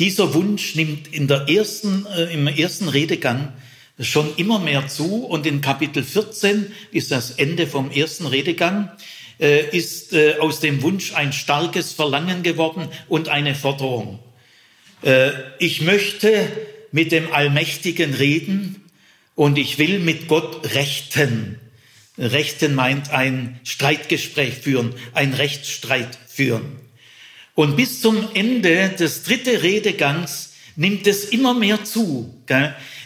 [0.00, 3.52] dieser Wunsch nimmt in der ersten, äh, im ersten Redegang
[4.00, 5.24] schon immer mehr zu.
[5.24, 8.90] Und in Kapitel 14 ist das Ende vom ersten Redegang,
[9.38, 14.18] äh, ist äh, aus dem Wunsch ein starkes Verlangen geworden und eine Forderung.
[15.02, 15.30] Äh,
[15.60, 16.48] ich möchte
[16.90, 18.90] mit dem Allmächtigen reden
[19.36, 21.60] und ich will mit Gott rechten.
[22.18, 26.76] Rechten meint ein Streitgespräch führen, ein Rechtsstreit führen.
[27.54, 32.34] Und bis zum Ende des dritten Redegangs nimmt es immer mehr zu.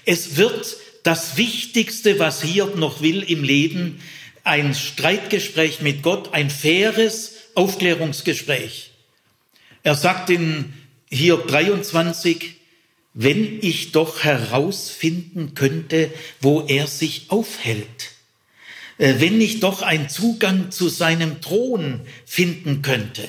[0.04, 4.00] Es wird das Wichtigste, was Hiob noch will im Leben,
[4.44, 8.90] ein Streitgespräch mit Gott, ein faires Aufklärungsgespräch.
[9.82, 10.72] Er sagt in
[11.10, 12.56] Hiob 23,
[13.14, 18.09] wenn ich doch herausfinden könnte, wo er sich aufhält,
[19.00, 23.28] wenn ich doch einen Zugang zu seinem Thron finden könnte,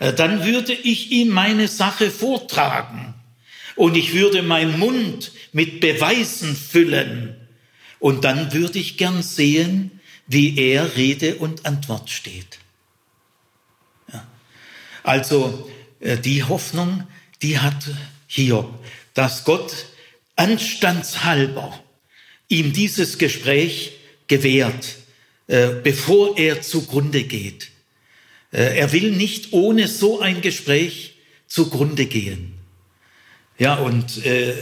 [0.00, 3.14] äh, dann würde ich ihm meine Sache vortragen
[3.76, 7.36] und ich würde meinen Mund mit Beweisen füllen
[8.00, 12.58] und dann würde ich gern sehen, wie er Rede und Antwort steht.
[15.04, 17.06] Also äh, die Hoffnung,
[17.40, 17.88] die hat
[18.26, 19.86] Hiob, dass Gott
[20.36, 21.78] anstandshalber
[22.48, 23.92] ihm dieses Gespräch
[24.32, 24.96] gewährt,
[25.46, 27.68] äh, bevor er zugrunde geht.
[28.50, 31.16] Äh, er will nicht ohne so ein Gespräch
[31.48, 32.54] zugrunde gehen.
[33.58, 34.54] Ja, und äh,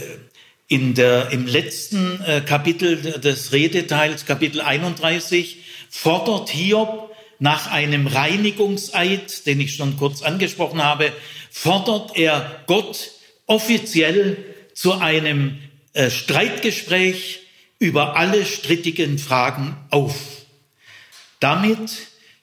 [0.67, 5.57] in der, im letzten Kapitel des Redeteils, Kapitel 31,
[5.89, 11.11] fordert Hiob nach einem Reinigungseid, den ich schon kurz angesprochen habe,
[11.49, 13.11] fordert er Gott
[13.47, 14.37] offiziell
[14.73, 15.57] zu einem
[15.93, 17.41] Streitgespräch
[17.81, 20.15] über alle strittigen Fragen auf.
[21.39, 21.89] Damit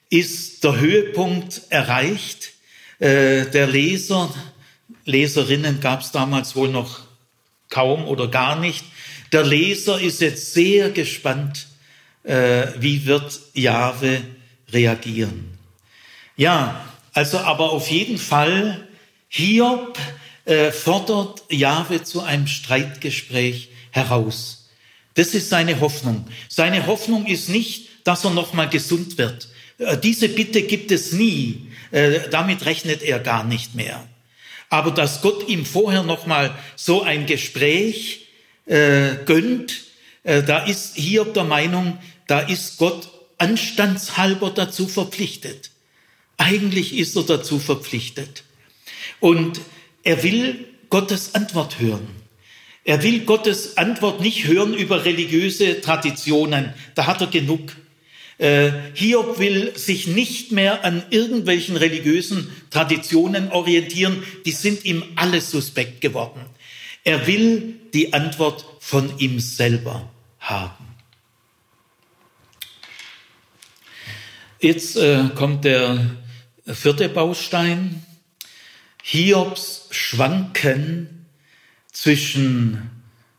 [0.09, 2.51] ist der Höhepunkt erreicht.
[2.99, 4.29] Äh, der Leser,
[5.05, 6.99] Leserinnen gab es damals wohl noch
[7.69, 8.83] kaum oder gar nicht.
[9.31, 11.67] Der Leser ist jetzt sehr gespannt,
[12.23, 14.21] äh, wie wird Jahwe
[14.73, 15.57] reagieren.
[16.35, 18.89] Ja, also aber auf jeden Fall,
[19.29, 19.97] Hiob
[20.43, 24.58] äh, fordert Jahwe zu einem Streitgespräch heraus.
[25.19, 26.25] Das ist seine Hoffnung.
[26.47, 29.49] Seine Hoffnung ist nicht, dass er nochmal gesund wird.
[29.77, 31.67] Äh, diese Bitte gibt es nie.
[31.91, 34.07] Äh, damit rechnet er gar nicht mehr.
[34.69, 38.27] Aber dass Gott ihm vorher nochmal so ein Gespräch
[38.65, 39.81] äh, gönnt,
[40.23, 41.97] da ist Hiob der Meinung,
[42.27, 43.09] da ist Gott
[43.39, 45.71] anstandshalber dazu verpflichtet.
[46.37, 48.43] Eigentlich ist er dazu verpflichtet.
[49.19, 49.59] Und
[50.03, 52.18] er will Gottes Antwort hören.
[52.83, 56.73] Er will Gottes Antwort nicht hören über religiöse Traditionen.
[56.95, 57.75] Da hat er genug.
[58.37, 64.23] Äh, Hiob will sich nicht mehr an irgendwelchen religiösen Traditionen orientieren.
[64.45, 66.41] Die sind ihm alle suspekt geworden.
[67.03, 70.09] Er will die Antwort von ihm selber
[70.39, 70.85] haben.
[74.61, 76.17] Jetzt äh, kommt der
[76.65, 78.03] vierte Baustein.
[79.03, 81.18] Hiobs Schwanken
[82.01, 82.89] zwischen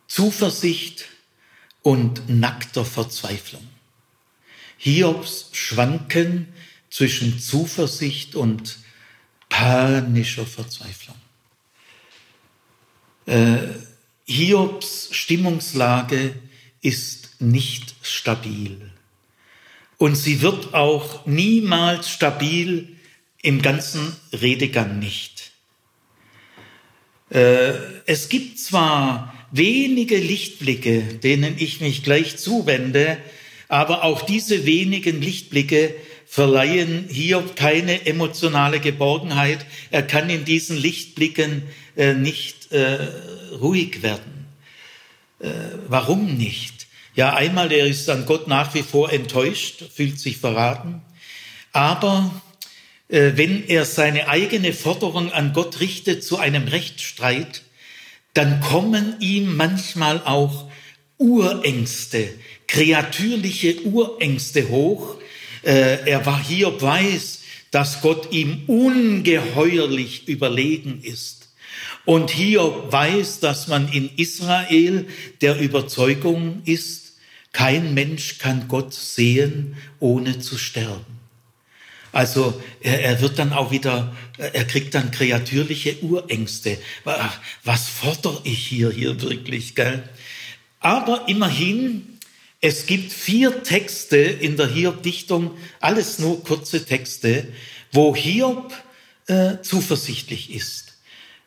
[0.05, 1.05] Zuversicht
[1.81, 3.67] und nackter Verzweiflung.
[4.77, 6.47] Hiobs Schwanken
[6.91, 8.77] zwischen Zuversicht und
[9.49, 11.15] panischer Verzweiflung.
[13.25, 13.57] Äh,
[14.25, 16.35] Hiobs Stimmungslage
[16.81, 18.91] ist nicht stabil.
[19.97, 22.95] Und sie wird auch niemals stabil
[23.41, 25.50] im ganzen Redegang nicht.
[27.31, 27.73] Äh,
[28.05, 33.17] es gibt zwar wenige Lichtblicke, denen ich mich gleich zuwende,
[33.67, 35.95] aber auch diese wenigen Lichtblicke
[36.27, 39.65] verleihen Hiob keine emotionale Geborgenheit.
[39.91, 41.63] Er kann in diesen Lichtblicken
[41.95, 43.07] äh, nicht äh,
[43.59, 44.39] ruhig werden.
[45.87, 46.85] Warum nicht?
[47.15, 51.01] Ja, einmal, er ist an Gott nach wie vor enttäuscht, fühlt sich verraten.
[51.71, 52.29] Aber
[53.11, 57.63] wenn er seine eigene Forderung an Gott richtet zu einem Rechtsstreit,
[58.33, 60.69] dann kommen ihm manchmal auch
[61.17, 62.29] Urängste,
[62.67, 65.17] kreatürliche Urängste hoch.
[65.63, 71.49] Äh, er war hier weiß, dass Gott ihm ungeheuerlich überlegen ist.
[72.05, 75.05] Und hier weiß, dass man in Israel
[75.41, 77.13] der Überzeugung ist,
[77.53, 81.20] kein Mensch kann Gott sehen, ohne zu sterben.
[82.11, 86.77] Also er, er wird dann auch wieder, er kriegt dann kreatürliche Urängste.
[87.63, 90.03] Was fordere ich hier, hier wirklich, gell?
[90.79, 92.19] Aber immerhin,
[92.59, 97.47] es gibt vier Texte in der Hiob-Dichtung, alles nur kurze Texte,
[97.91, 98.73] wo Hiob
[99.27, 100.90] äh, zuversichtlich ist.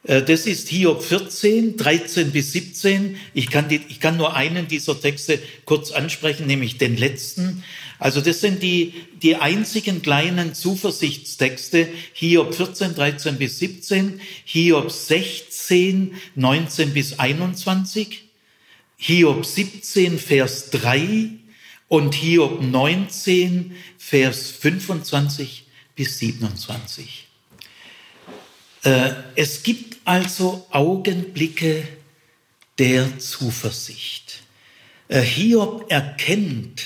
[0.05, 3.17] Äh, das ist Hiob 14, 13 bis 17.
[3.33, 7.65] Ich kann, die, ich kann nur einen dieser Texte kurz ansprechen, nämlich den letzten.
[7.99, 11.89] Also das sind die, die einzigen kleinen Zuversichtstexte.
[12.13, 18.25] Hiob 14, 13 bis 17, Hiob 16, 19 bis 21,
[18.97, 21.31] Hiob 17, Vers 3
[21.89, 25.65] und Hiob 19, Vers 25
[25.97, 27.24] bis 27.
[28.85, 31.89] Äh, es gibt also Augenblicke
[32.79, 34.43] der Zuversicht.
[35.09, 36.85] Äh, Hiob erkennt,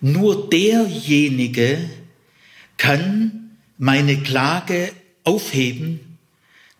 [0.00, 1.90] nur derjenige
[2.76, 4.92] kann meine Klage
[5.24, 6.18] aufheben,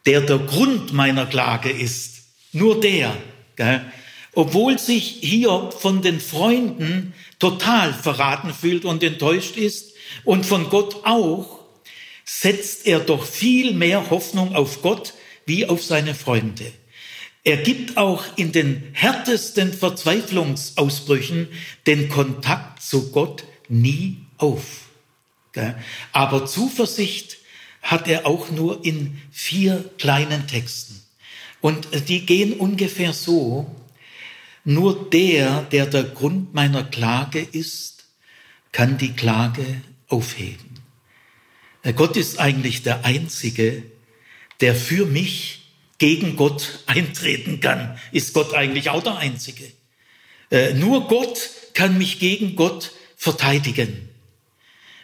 [0.07, 2.23] der der Grund meiner Klage ist.
[2.53, 3.15] Nur der.
[4.35, 11.05] Obwohl sich Hiob von den Freunden total verraten fühlt und enttäuscht ist und von Gott
[11.05, 11.58] auch,
[12.31, 15.15] setzt er doch viel mehr Hoffnung auf Gott
[15.47, 16.71] wie auf seine Freunde.
[17.43, 21.49] Er gibt auch in den härtesten Verzweiflungsausbrüchen
[21.87, 24.89] den Kontakt zu Gott nie auf.
[26.13, 27.39] Aber Zuversicht
[27.81, 31.01] hat er auch nur in vier kleinen Texten.
[31.63, 33.75] Und die gehen ungefähr so,
[34.65, 38.05] nur der, der der Grund meiner Klage ist,
[38.71, 39.65] kann die Klage
[40.09, 40.68] aufheben.
[41.93, 43.83] Gott ist eigentlich der Einzige,
[44.61, 45.63] der für mich
[45.99, 47.99] gegen Gott eintreten kann.
[48.13, 49.65] Ist Gott eigentlich auch der Einzige?
[50.51, 54.09] Äh, nur Gott kann mich gegen Gott verteidigen.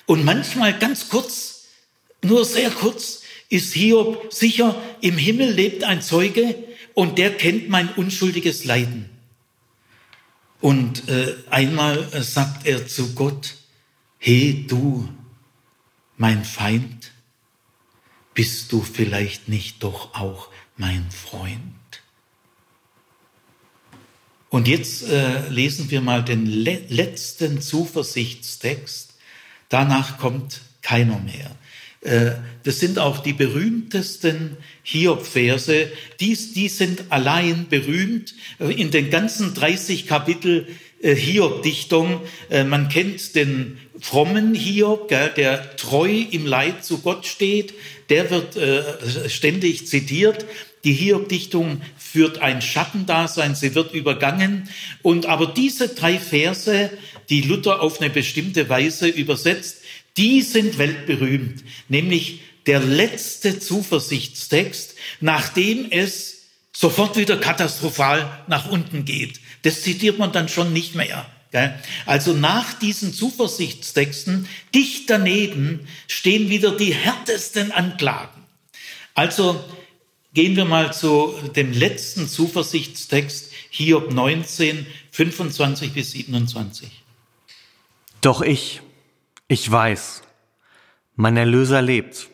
[0.06, 1.68] Und manchmal ganz kurz,
[2.22, 6.54] nur sehr kurz, ist Hiob sicher, im Himmel lebt ein Zeuge
[6.94, 9.10] und der kennt mein unschuldiges Leiden.
[10.60, 13.54] Und äh, einmal sagt er zu Gott,
[14.18, 15.08] he du,
[16.16, 17.12] mein Feind?
[18.34, 21.74] Bist du vielleicht nicht doch auch mein Freund?
[24.50, 29.14] Und jetzt äh, lesen wir mal den le letzten Zuversichtstext.
[29.68, 31.50] Danach kommt keiner mehr.
[32.02, 35.90] Äh, das sind auch die berühmtesten Hiob-Verse.
[36.20, 38.34] Die, die sind allein berühmt.
[38.60, 40.68] Äh, in den ganzen 30 Kapitel
[41.12, 42.20] Hiob-Dichtung.
[42.50, 47.74] Äh, man kennt den frommen Hiob, der treu im Leid zu Gott steht.
[48.08, 50.46] Der wird äh, ständig zitiert.
[50.84, 54.68] Die Hiob-Dichtung führt ein Schattendasein, sie wird übergangen.
[55.02, 56.90] Und aber diese drei Verse,
[57.30, 59.78] die Luther auf eine bestimmte Weise übersetzt,
[60.16, 61.64] die sind weltberühmt.
[61.88, 66.42] Nämlich der letzte Zuversichtstext, nachdem es
[66.72, 69.40] sofort wieder katastrophal nach unten geht.
[69.64, 71.26] Das zitiert man dann schon nicht mehr.
[72.06, 78.42] Also nach diesen Zuversichtstexten, dicht daneben, stehen wieder die härtesten Anklagen.
[79.14, 79.62] Also
[80.32, 87.02] gehen wir mal zu dem letzten Zuversichtstext, Hiob 19, 25 bis 27.
[88.20, 88.80] Doch ich,
[89.46, 90.22] Ich weiß,
[91.16, 92.28] mein Erlöser lebt.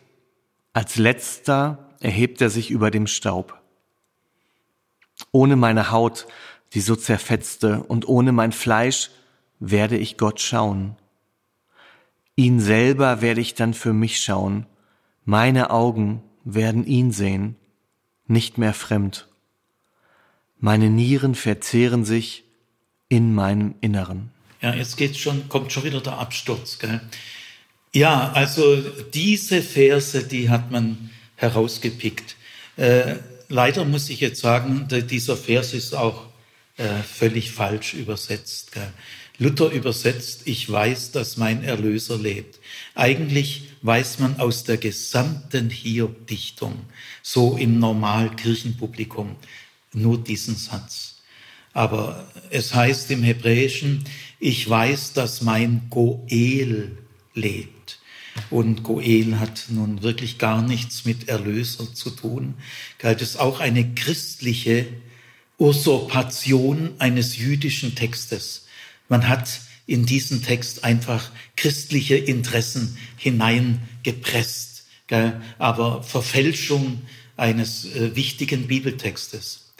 [0.72, 3.60] Als letzter erhebt er sich über dem Staub.
[5.32, 6.26] Ohne meine Haut,
[6.72, 9.10] die so zerfetzte, und ohne mein Fleisch
[9.58, 10.96] werde ich Gott schauen.
[12.36, 14.66] Ihn selber werde ich dann für mich schauen.
[15.24, 17.56] Meine Augen werden ihn sehen,
[18.26, 19.28] nicht mehr fremd.
[20.58, 22.44] Meine Nieren verzehren sich
[23.08, 24.30] in meinem Inneren.
[24.62, 27.00] Ja, jetzt geht's schon, kommt schon wieder der Absturz, gell?
[27.92, 28.76] Ja, also
[29.12, 32.36] diese Verse, die hat man herausgepickt.
[32.76, 33.16] Äh,
[33.48, 36.29] leider muss ich jetzt sagen, dieser Vers ist auch
[37.04, 38.72] völlig falsch übersetzt.
[39.38, 42.60] Luther übersetzt, ich weiß, dass mein Erlöser lebt.
[42.94, 46.74] Eigentlich weiß man aus der gesamten Hiob-Dichtung,
[47.22, 49.36] so im Normal-Kirchenpublikum,
[49.94, 51.22] nur diesen Satz.
[51.72, 54.04] Aber es heißt im Hebräischen,
[54.38, 56.98] ich weiß, dass mein Goel
[57.34, 57.98] lebt.
[58.50, 62.54] Und Goel hat nun wirklich gar nichts mit Erlöser zu tun.
[62.98, 64.86] Galt es auch eine christliche
[65.60, 68.66] Usurpation eines jüdischen Textes.
[69.08, 75.40] Man hat in diesen Text einfach christliche Interessen hineingepresst, gell?
[75.58, 77.02] aber Verfälschung
[77.36, 79.72] eines äh, wichtigen Bibeltextes.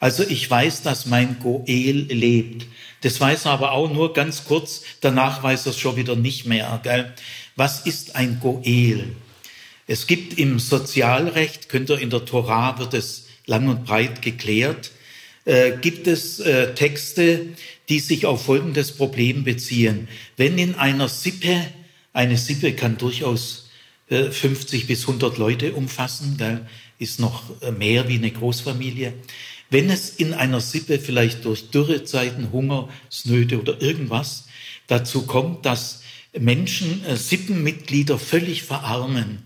[0.00, 2.66] Also ich weiß, dass mein Goel lebt.
[3.02, 6.46] Das weiß er aber auch nur ganz kurz, danach weiß er es schon wieder nicht
[6.46, 6.80] mehr.
[6.82, 7.14] Gell?
[7.56, 9.14] Was ist ein Goel?
[9.86, 14.92] Es gibt im Sozialrecht, könnt ihr in der Torah wird es lang und breit geklärt,
[15.48, 17.46] äh, gibt es äh, Texte,
[17.88, 20.06] die sich auf folgendes Problem beziehen.
[20.36, 21.64] Wenn in einer Sippe,
[22.12, 23.70] eine Sippe kann durchaus
[24.10, 26.66] äh, 50 bis 100 Leute umfassen, gell?
[26.98, 29.14] ist noch äh, mehr wie eine Großfamilie.
[29.70, 34.48] Wenn es in einer Sippe vielleicht durch Dürrezeiten, Hungersnöte oder irgendwas
[34.86, 36.02] dazu kommt, dass
[36.38, 39.44] Menschen, äh, Sippenmitglieder völlig verarmen,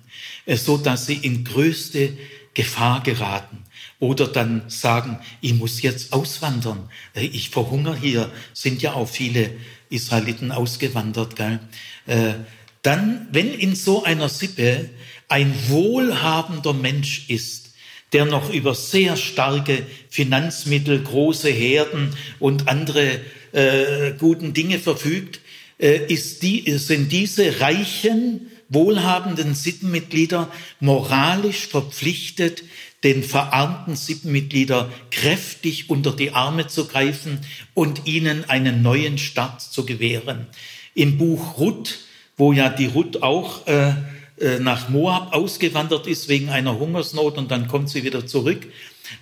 [0.48, 2.16] so dass sie in größte
[2.54, 3.62] Gefahr geraten
[4.02, 9.52] oder dann sagen, ich muss jetzt auswandern, äh, ich verhungere hier, sind ja auch viele
[9.90, 11.60] Israeliten ausgewandert, gell?
[12.06, 12.34] Äh,
[12.82, 14.90] dann, wenn in so einer Sippe
[15.28, 17.74] ein wohlhabender Mensch ist,
[18.12, 23.20] der noch über sehr starke Finanzmittel, große Herden und andere
[23.52, 25.38] äh, guten Dinge verfügt,
[25.78, 30.50] äh, ist die, sind diese reichen, wohlhabenden Sippenmitglieder
[30.80, 32.64] moralisch verpflichtet,
[33.04, 37.40] den verarmten Sippenmitglieder kräftig unter die Arme zu greifen
[37.74, 40.46] und ihnen einen neuen Start zu gewähren.
[40.94, 42.00] Im Buch Ruth,
[42.36, 43.94] wo ja die Ruth auch äh,
[44.38, 48.66] äh, nach Moab ausgewandert ist wegen einer Hungersnot und dann kommt sie wieder zurück,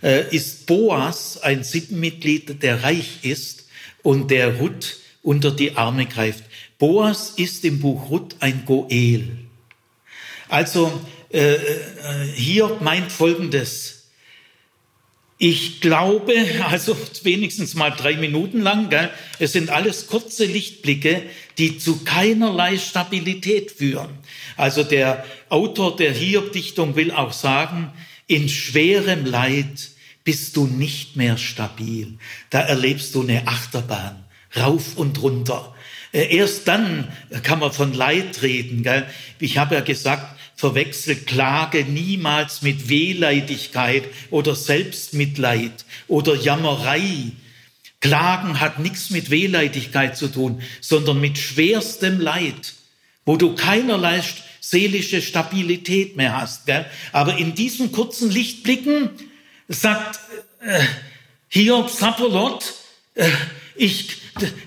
[0.03, 3.67] äh, ist Boas ein Sippenmitglied, der reich ist
[4.03, 6.45] und der Ruth unter die Arme greift.
[6.79, 9.29] Boas ist im Buch Ruth ein Goel.
[10.49, 11.01] Also
[11.31, 11.57] äh,
[12.35, 14.01] hier meint Folgendes.
[15.39, 16.35] Ich glaube,
[16.69, 21.23] also wenigstens mal drei Minuten lang, gell, es sind alles kurze Lichtblicke,
[21.59, 24.11] die zu keinerlei Stabilität führen.
[24.57, 27.91] Also der Autor der Hiob-Dichtung will auch sagen,
[28.27, 29.91] in schwerem Leid
[30.25, 32.19] bist du nicht mehr stabil.
[32.51, 34.25] Da erlebst du eine Achterbahn,
[34.57, 35.75] rauf und runter.
[36.13, 37.11] Äh, erst dann
[37.43, 38.83] kann man von Leid reden.
[38.83, 39.07] Gell?
[39.39, 47.33] Ich habe ja gesagt, Verwechsel Klage niemals mit Wehleidigkeit oder Selbstmitleid oder Jammerei.
[48.01, 52.75] Klagen hat nichts mit Wehleidigkeit zu tun, sondern mit schwerstem Leid,
[53.25, 54.23] wo du keinerlei
[54.61, 56.67] seelische Stabilität mehr hast.
[56.67, 56.85] Gell?
[57.13, 59.09] Aber in diesen kurzen Lichtblicken
[59.69, 60.21] sagt
[60.61, 60.85] äh,
[61.49, 62.75] Hiob Sapolot,
[63.15, 63.31] äh,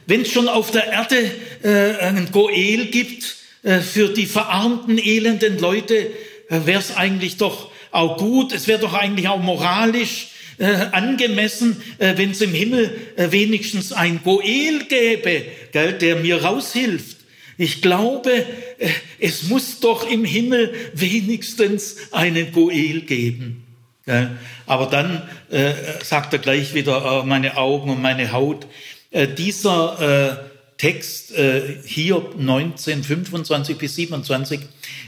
[0.07, 1.31] wenn es schon auf der Erde
[1.61, 6.11] äh, einen Goel gibt, für die verarmten, elenden Leute
[6.49, 11.82] äh, wäre es eigentlich doch auch gut, es wäre doch eigentlich auch moralisch äh, angemessen,
[11.97, 17.18] äh, wenn es im Himmel äh, wenigstens ein Goel gäbe, gell, der mir raushilft.
[17.57, 18.89] Ich glaube, äh,
[19.20, 23.64] es muss doch im Himmel wenigstens einen Goel geben.
[24.05, 24.32] Gell.
[24.66, 28.68] Aber dann äh, sagt er gleich wieder, äh, meine Augen und meine Haut.
[29.11, 34.61] Äh, dieser äh, Text äh, Hiob 19, 25 bis 27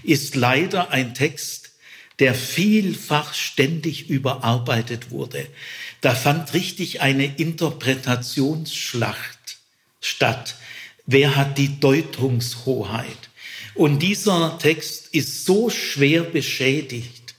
[0.03, 1.71] ist leider ein Text,
[2.19, 5.45] der vielfach ständig überarbeitet wurde.
[6.01, 9.57] Da fand richtig eine Interpretationsschlacht
[9.99, 10.55] statt.
[11.05, 13.29] Wer hat die Deutungshoheit?
[13.73, 17.35] Und dieser Text ist so schwer beschädigt,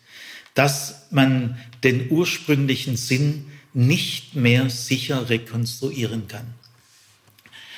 [0.55, 6.55] dass man den ursprünglichen Sinn nicht mehr sicher rekonstruieren kann.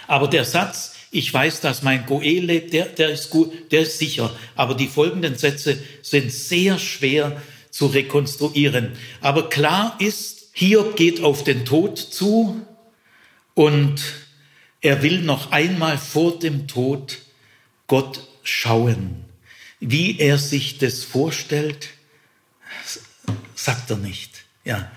[0.08, 3.98] Aber der Satz, ich weiß, dass mein Goel lebt, der, der ist gut, der ist
[3.98, 4.34] sicher.
[4.56, 7.40] Aber die folgenden Sätze sind sehr schwer
[7.70, 8.92] zu rekonstruieren.
[9.20, 12.60] Aber klar ist, Hiob geht auf den Tod zu
[13.54, 14.02] und
[14.80, 17.18] er will noch einmal vor dem Tod
[17.86, 19.24] Gott schauen.
[19.78, 21.90] Wie er sich das vorstellt,
[23.54, 24.44] sagt er nicht.
[24.64, 24.90] Ja.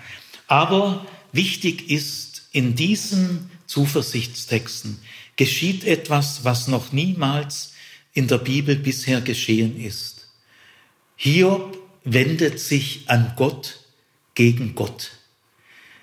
[0.48, 4.98] Aber wichtig ist, in diesen Zuversichtstexten
[5.36, 7.72] geschieht etwas, was noch niemals
[8.12, 10.28] in der Bibel bisher geschehen ist.
[11.16, 13.80] Hiob wendet sich an Gott
[14.34, 15.12] gegen Gott.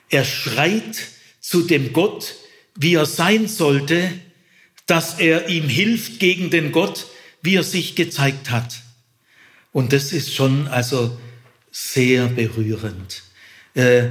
[0.09, 0.97] Er schreit
[1.39, 2.33] zu dem Gott,
[2.75, 4.11] wie er sein sollte,
[4.87, 7.05] dass er ihm hilft gegen den Gott,
[7.43, 8.81] wie er sich gezeigt hat.
[9.71, 11.19] Und das ist schon also
[11.69, 13.21] sehr berührend.
[13.75, 14.05] Äh,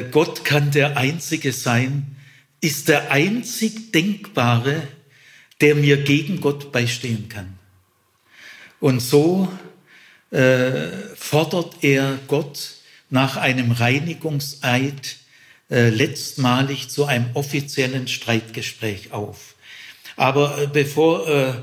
[0.00, 2.13] äh, Gott kann der Einzige sein,
[2.64, 4.88] ist der einzig Denkbare,
[5.60, 7.58] der mir gegen Gott beistehen kann.
[8.80, 9.48] Und so
[10.30, 12.70] äh, fordert er Gott
[13.10, 15.16] nach einem Reinigungseid
[15.70, 19.54] äh, letztmalig zu einem offiziellen Streitgespräch auf.
[20.16, 21.54] Aber äh, bevor äh,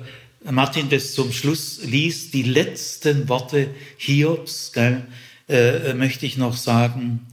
[0.52, 5.06] Martin das zum Schluss liest, die letzten Worte Hiobs, gell,
[5.49, 7.26] äh, möchte ich noch sagen,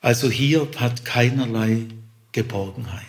[0.00, 1.86] also Hiob hat keinerlei
[2.36, 3.02] Geborgenheit.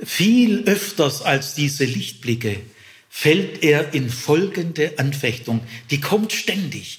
[0.00, 2.60] Viel öfters als diese Lichtblicke
[3.08, 5.60] fällt er in folgende Anfechtung.
[5.90, 6.98] Die kommt ständig?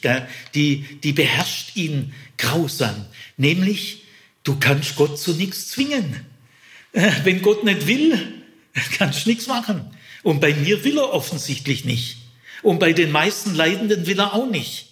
[0.56, 3.06] Die, die beherrscht ihn grausam.
[3.36, 4.06] Nämlich,
[4.44, 6.26] du kannst Gott zu nichts zwingen.
[7.24, 8.18] Wenn Gott nicht will,
[8.98, 9.86] kannst du nichts machen.
[10.24, 12.18] Und bei mir will er offensichtlich nicht.
[12.64, 14.89] Und bei den meisten Leidenden will er auch nicht.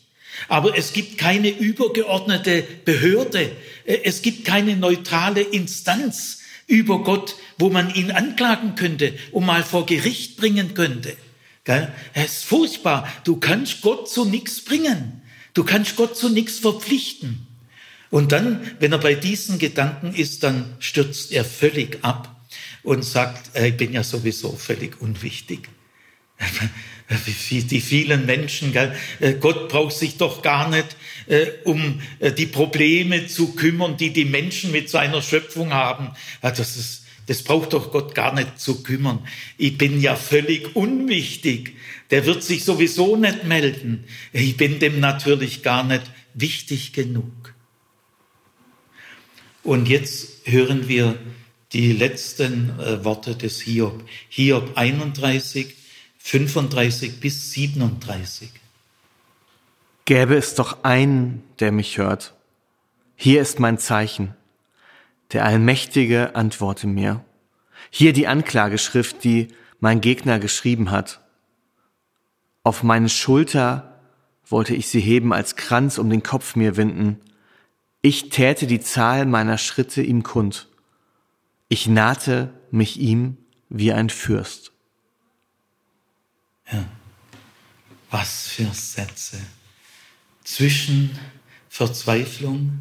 [0.48, 3.52] Aber es gibt keine übergeordnete Behörde.
[3.86, 9.86] Es gibt keine neutrale Instanz über Gott, wo man ihn anklagen könnte und mal vor
[9.86, 11.16] Gericht bringen könnte.
[12.14, 13.08] Es ist furchtbar.
[13.24, 15.22] Du kannst Gott zu nichts bringen.
[15.54, 17.48] Du kannst Gott zu nichts verpflichten.
[18.10, 22.38] Und dann, wenn er bei diesen Gedanken ist, dann stürzt er völlig ab
[22.84, 25.68] und sagt, äh, ich bin ja sowieso völlig unwichtig.
[27.10, 28.93] Die vielen Menschen, gell?
[29.22, 30.97] Äh, Gott braucht sich doch gar nicht
[31.28, 32.01] äh, um
[32.38, 36.10] die Probleme zu kümmern, die die Menschen mit seiner Schöpfung haben.
[36.41, 39.26] Das, ist, das braucht doch Gott gar nicht zu kümmern.
[39.58, 41.76] Ich bin ja völlig unwichtig.
[42.12, 44.03] Der wird sich sowieso nicht melden.
[44.34, 46.03] Ich bin dem natürlich gar nicht
[46.34, 47.53] wichtig genug.
[49.64, 51.18] Und jetzt hören wir
[51.74, 54.08] die letzten äh, Worte des Hiob.
[54.30, 55.76] Hiob 31,
[56.30, 58.52] 35 bis 37.
[60.04, 62.36] Gäbe es doch einen, der mich hört.
[63.16, 64.36] Hier ist mein Zeichen.
[65.32, 67.24] Der Allmächtige antworte mir.
[67.92, 69.48] Hier die Anklageschrift, die
[69.80, 71.22] mein Gegner geschrieben hat.
[72.62, 74.02] Auf meine Schulter
[74.46, 77.22] wollte ich sie heben, als Kranz um den Kopf mir winden.
[78.02, 80.68] Ich täte die Zahl meiner Schritte ihm kund.
[81.70, 83.38] Ich nahte mich ihm
[83.70, 84.74] wie ein Fürst.
[86.72, 86.86] Ja,
[88.09, 89.39] was für Sätze.
[90.43, 91.18] Zwischen
[91.70, 92.80] Verzweiflung,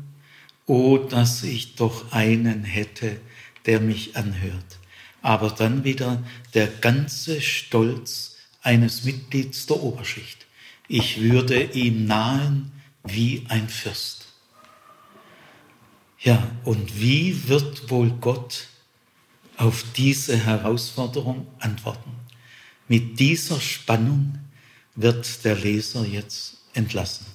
[0.67, 3.21] oh, dass ich doch einen hätte,
[3.67, 4.79] der mich anhört.
[5.23, 6.23] Aber dann wieder
[6.55, 10.47] der ganze Stolz eines Mitglieds der Oberschicht.
[10.89, 12.73] Ich würde ihm nahen
[13.05, 14.27] wie ein Fürst.
[16.21, 18.69] Ja, und wie wird wohl Gott
[19.57, 22.26] auf diese Herausforderung antworten?
[22.89, 24.39] Mit dieser Spannung
[24.95, 27.27] wird der Leser jetzt entlassen.